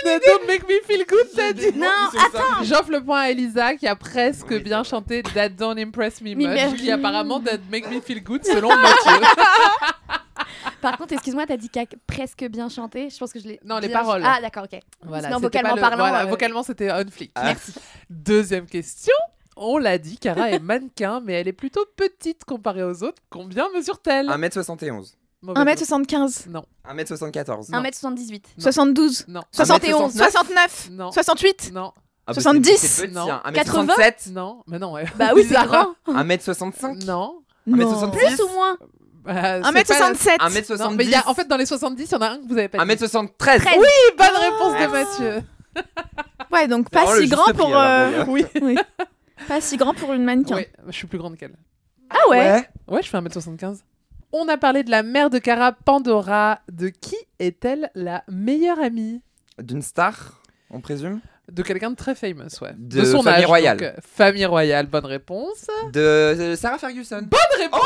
[0.03, 1.87] That Don't make me feel good, t'as dit non,
[2.19, 6.33] attends J'offre le point à Elisa qui a presque bien chanté That Don't Impress Me
[6.35, 9.25] Much, qui apparemment That Make Me Feel Good selon Mathieu.
[10.81, 13.09] Par contre, excuse-moi, t'as dit qu'a presque bien chanté.
[13.09, 13.59] Je pense que je l'ai.
[13.63, 14.21] Non, les paroles.
[14.23, 14.79] Ah, d'accord, ok.
[15.03, 17.31] Voilà, Sinon, vocalement le- parlant, voilà, euh, vocalement c'était on flick.
[17.35, 17.45] Ah.
[17.45, 17.73] Merci.
[18.09, 19.13] Deuxième question.
[19.57, 23.21] On l'a dit, Cara est mannequin, mais elle est plutôt petite comparée aux autres.
[23.29, 24.27] Combien mesure-t-elle?
[24.27, 25.13] 1m71.
[25.53, 27.71] Mauvaise 1m75, Non, 1m74.
[27.71, 27.81] Non.
[27.81, 28.43] 1m78.
[28.57, 30.31] 72, non, 71, 1m69.
[30.31, 31.91] 69, non, 68, non,
[32.27, 32.77] Ah bah, 70.
[32.77, 33.31] c'est- c'est petit, Non.
[33.31, 33.41] hein.
[33.53, 33.93] 80.
[33.95, 34.31] 1m67.
[34.31, 34.93] non, mais non.
[34.93, 35.05] ouais.
[35.15, 35.67] Bah oui, c'est Bizarre.
[36.05, 36.13] grand.
[36.23, 37.05] 1m65.
[37.05, 37.41] Non.
[37.67, 37.77] non.
[37.77, 38.11] 1m66.
[38.11, 38.77] Plus ou moins
[39.23, 39.33] Bah,
[39.63, 40.77] c'est 1m67, pas- 1m70.
[40.83, 42.37] Non, mais il y a, en fait, dans les 70, il y en a un
[42.37, 42.91] que vous avez pas dit.
[42.93, 43.29] 1m73.
[43.37, 43.61] Treize.
[43.77, 44.87] Oui, bonne réponse de.
[44.91, 45.41] Mathieu.
[46.51, 47.75] ouais, donc C'est vraiment pas le si juste grand prix, pour...
[47.75, 48.45] alors, euh, bon, Oui.
[48.61, 48.77] oui.
[49.47, 50.55] Pas si grand pour une mannequin.
[50.55, 51.55] Ouais, je suis plus grande qu'elle.
[52.09, 53.79] Ah ouais, Ouais, je fais 1m75.
[54.37, 56.59] On a parlé de la mère de Cara, Pandora.
[56.69, 59.21] De qui est-elle la meilleure amie
[59.59, 62.73] D'une star, on présume De quelqu'un de très famous, ouais.
[62.77, 63.77] De son famille âge, royale.
[63.77, 65.67] donc, euh, famille royale, bonne réponse.
[65.93, 67.21] De de Sarah Ferguson.
[67.21, 67.79] Bonne réponse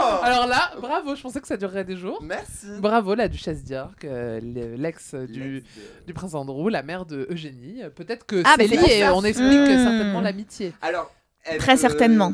[0.00, 2.20] Oh Alors là, bravo, je pensais que ça durerait des jours.
[2.20, 2.66] Merci.
[2.80, 5.62] Bravo, la duchesse d'York, euh, le- l'ex du,
[6.04, 7.82] du prince Andrew, la mère de Eugénie.
[7.84, 9.84] Euh, Peut-être que Ah, c'est lié, on explique Mmh.
[9.84, 10.72] certainement l'amitié.
[10.82, 11.12] Alors.
[11.52, 12.32] euh, Très certainement.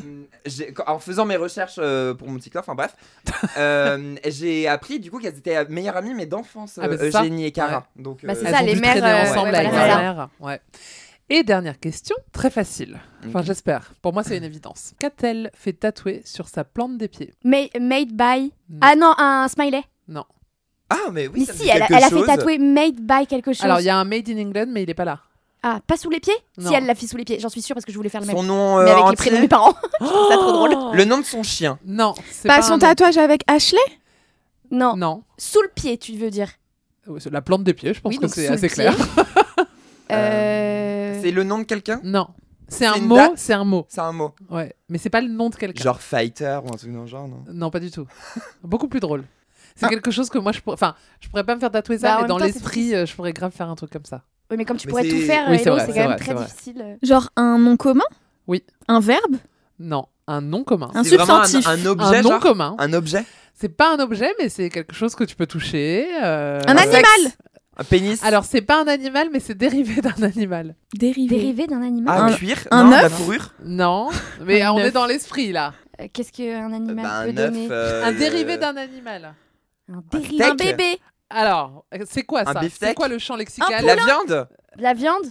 [0.87, 2.95] En faisant mes recherches euh, pour mon TikTok, enfin bref,
[3.57, 7.07] euh, j'ai appris du coup qu'elles étaient meilleures amies mais d'enfance, Ah, bah, euh.
[7.09, 7.87] Eugénie et Cara.
[7.95, 10.29] Donc, Bah, c'est euh, ça, les mères, euh, ensemble ouais, avec voilà.
[10.39, 10.61] Ouais.
[11.29, 12.99] Et dernière question, très facile.
[13.25, 13.93] Enfin, j'espère.
[14.01, 14.93] Pour moi, c'est une évidence.
[14.99, 17.33] Qu'a-t-elle fait tatouer sur sa plante des pieds?
[17.45, 18.51] Ma- Made by.
[18.69, 18.79] Non.
[18.81, 19.83] Ah non, un smiley.
[20.09, 20.25] Non.
[20.89, 22.57] Ah mais oui, mais ça me si, dit elle, a- quelque elle a fait tatouer
[22.59, 23.63] Made by quelque chose.
[23.63, 25.21] Alors, il y a un Made in England, mais il est pas là.
[25.65, 26.33] Ah, pas sous les pieds?
[26.57, 26.69] Non.
[26.69, 28.19] Si elle l'a fait sous les pieds, j'en suis sûre parce que je voulais faire
[28.21, 28.35] le même.
[28.35, 29.73] Son nom euh, mais avec les prénoms de mes parents.
[30.01, 30.75] je trouve ça trop drôle.
[30.93, 31.79] Le nom de son chien.
[31.85, 33.79] Non, Pas pas son tatouage avec Ashley?
[34.71, 34.95] Non.
[34.97, 35.23] Non.
[35.37, 36.49] Sous le pied, tu veux dire?
[37.31, 38.93] La plante des pieds, je pense Oui, que c'est assez clair.
[40.11, 41.19] Euh...
[41.21, 41.99] C'est le nom de quelqu'un?
[42.03, 42.27] Non.
[42.67, 43.85] C'est un mot, c'est un mot.
[43.89, 44.33] C'est un mot.
[44.49, 44.75] Ouais.
[44.89, 45.83] Mais c'est pas le nom de quelqu'un.
[45.83, 47.43] Genre fighter ou un truc dans le genre, non?
[47.51, 48.05] Non, pas du tout.
[48.63, 49.23] Beaucoup plus drôle.
[49.75, 49.89] C'est Ah.
[49.89, 50.75] quelque chose que moi, je pourrais...
[50.75, 53.33] Enfin, je pourrais pas me faire tatouer ça, Bah, mais dans l'esprit, euh, je pourrais
[53.33, 54.21] grave faire un truc comme ça.
[54.53, 56.33] Oui, mais comme tu Mais pourrais tout faire, Oui, c'est vrai, quand même vrai, très
[56.35, 56.97] difficile.
[57.01, 58.03] Genre un nom commun
[58.47, 58.63] Oui.
[58.87, 59.37] Un verbe
[59.79, 60.91] Non, un nom commun.
[60.93, 61.67] Un substantif.
[61.67, 62.75] Un, un Un objet, nom genre commun.
[62.77, 63.25] Un objet
[63.55, 66.07] C'est pas un objet, mais c'est quelque chose que tu peux toucher.
[66.21, 67.37] euh, Un Un animal sexe
[67.77, 70.75] Un pénis Alors, c'est pas un animal, mais c'est dérivé d'un animal.
[70.93, 71.35] Dérivé.
[71.35, 74.09] Dérivé d'un animal Ah, Un- cuir un Non, de la œuf fourrure Non,
[74.45, 74.93] mais on est œuf.
[74.93, 75.73] dans l'esprit là.
[75.99, 77.35] Euh, Qu'est-ce qu'un animal Bah, peut œuf.
[77.35, 79.33] donner euh, un dérivé euh, d'un animal.
[79.91, 80.43] Un dérivé.
[80.43, 80.99] Un bébé.
[81.29, 82.59] Alors, c'est quoi Un ça?
[82.59, 82.89] Beefsteak?
[82.89, 83.83] C'est quoi le champ lexical?
[83.85, 84.47] La viande?
[84.77, 85.25] De la viande?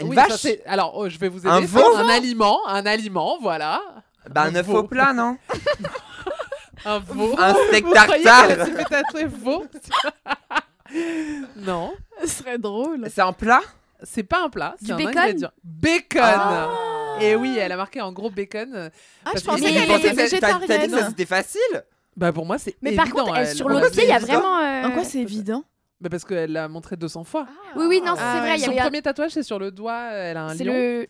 [0.00, 0.46] Une Oui, vache?
[0.66, 1.66] Alors, oh, je vais vous Un aider.
[1.66, 1.80] veau?
[1.94, 3.80] C'est un aliment, un aliment, voilà.
[4.30, 5.36] Bah, un œuf au plat, non?
[6.84, 7.34] Un veau.
[7.38, 8.66] Un steak Vous croyez tartare.
[8.88, 9.64] tatouer veau?
[11.56, 13.08] Non, Ce serait drôle.
[13.12, 13.60] C'est un plat?
[14.02, 15.18] C'est pas un plat, Du c'est un bacon?
[15.18, 15.50] ingrédient.
[15.64, 16.68] Bacon Ah.
[17.20, 18.70] Et oui, elle a marqué en gros bacon.
[18.74, 18.90] euh,
[19.24, 21.06] Ah, je pensais qu'elle vous était T'as- t'as- dit que végétarienne.
[21.08, 21.84] c'était facile?
[22.16, 24.18] Bah pour moi, c'est Mais par contre, elle, elle- sur va pied, il y a
[24.18, 24.58] vraiment.
[24.58, 25.64] euh, En quoi c'est évident?
[26.00, 27.46] Bah parce qu'elle l'a montré 200 fois.
[27.76, 28.54] Oui, oui, non, Ah, c'est vrai.
[28.56, 30.72] Il y Son avait premier tatouage, c'est sur le doigt, elle a un C'est lion.
[30.74, 31.06] le.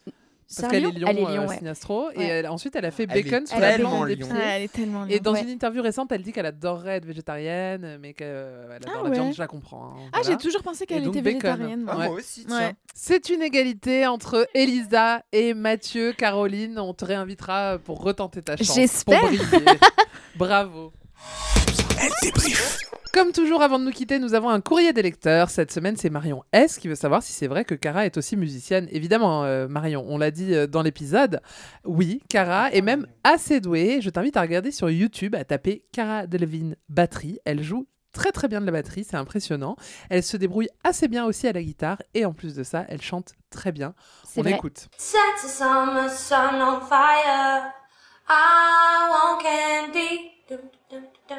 [0.54, 1.58] Parce qu'elle est lion, Elle est euh, ouais.
[1.58, 2.10] Sinastro.
[2.12, 2.24] Et Ouais.
[2.26, 4.26] elle- ensuite, elle a fait Elle est bacon sur Elle la tellement plante des pieds.
[4.30, 5.42] Elle est tellement Et dans Ouais.
[5.42, 9.10] une interview récente, elle dit qu'elle adorerait être végétarienne, mais qu'elle adore Ah la ouais.
[9.16, 9.86] viande, je la comprends.
[9.96, 10.30] hein, Ah, voilà.
[10.30, 11.40] j'ai toujours pensé qu'elle donc était bacon.
[11.50, 11.80] végétarienne.
[11.82, 11.94] moi.
[11.96, 12.08] Ah, Ouais.
[12.08, 12.58] Moi aussi, tiens.
[12.58, 12.74] Ouais.
[12.94, 16.12] C'est une égalité entre Elisa et Mathieu.
[16.12, 18.74] Caroline, on te réinvitera pour retenter ta chance.
[18.74, 19.22] J'espère.
[19.22, 19.40] Briller.
[20.36, 20.92] Bravo.
[22.00, 22.78] Elle débrief.
[23.12, 25.48] Comme toujours, avant de nous quitter, nous avons un courrier des lecteurs.
[25.48, 28.36] Cette semaine, c'est Marion S qui veut savoir si c'est vrai que Cara est aussi
[28.36, 28.88] musicienne.
[28.90, 31.40] Évidemment, euh, Marion, on l'a dit euh, dans l'épisode.
[31.84, 34.00] Oui, Cara est même assez douée.
[34.02, 37.38] Je t'invite à regarder sur YouTube, à taper Cara Delevingne batterie.
[37.46, 39.76] Elle joue très très bien de la batterie, c'est impressionnant.
[40.10, 43.02] Elle se débrouille assez bien aussi à la guitare et en plus de ça, elle
[43.02, 43.94] chante très bien.
[44.36, 44.52] On vrai.
[44.52, 44.88] écoute.
[44.98, 47.72] Set the summer sun on fire.
[48.28, 50.32] I want candy.
[50.48, 51.38] Dum, dum, dum,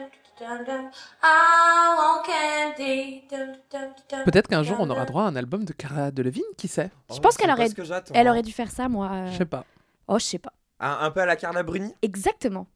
[4.25, 6.89] Peut-être qu'un jour, on aura droit à un album de Cara Delevingne, qui sait?
[7.13, 8.31] Je pense Oh, qu'elle c'est aurait- Elle hein.
[8.31, 9.09] aurait dû faire ça, moi.
[9.11, 9.31] euh.
[9.31, 9.65] Je sais pas.
[10.07, 10.53] Oh, je sais pas.
[10.79, 11.93] Un, un peu à la Carla Bruni?
[12.01, 12.67] Exactement.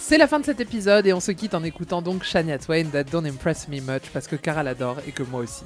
[0.00, 2.86] C'est la fin de cet épisode et on se quitte en écoutant donc Shania Twain
[2.86, 5.64] That Don't Impress Me Much parce que Cara l'adore et que moi aussi.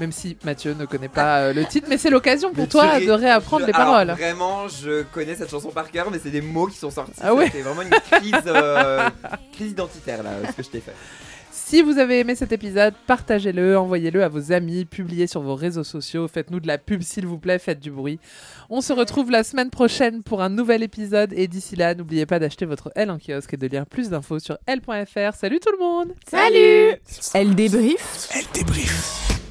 [0.00, 2.98] Même si Mathieu ne connaît pas euh, le titre, mais c'est l'occasion pour Mais toi
[2.98, 4.10] de réapprendre je- les alors, paroles.
[4.12, 7.12] Vraiment, je connais cette chanson par cœur, mais c'est des mots qui sont sortis.
[7.20, 9.08] Ah ouais C'est vraiment une crise, euh,
[9.52, 10.94] crise identitaire là, ce que je t'ai fait.
[11.54, 15.84] Si vous avez aimé cet épisode, partagez-le, envoyez-le à vos amis, publiez sur vos réseaux
[15.84, 18.18] sociaux, faites-nous de la pub s'il vous plaît, faites du bruit.
[18.70, 22.38] On se retrouve la semaine prochaine pour un nouvel épisode et d'ici là, n'oubliez pas
[22.38, 25.34] d'acheter votre L en kiosque et de lire plus d'infos sur L.fr.
[25.38, 26.96] Salut tout le monde Salut
[27.34, 29.31] Elle débrief Elle débrief.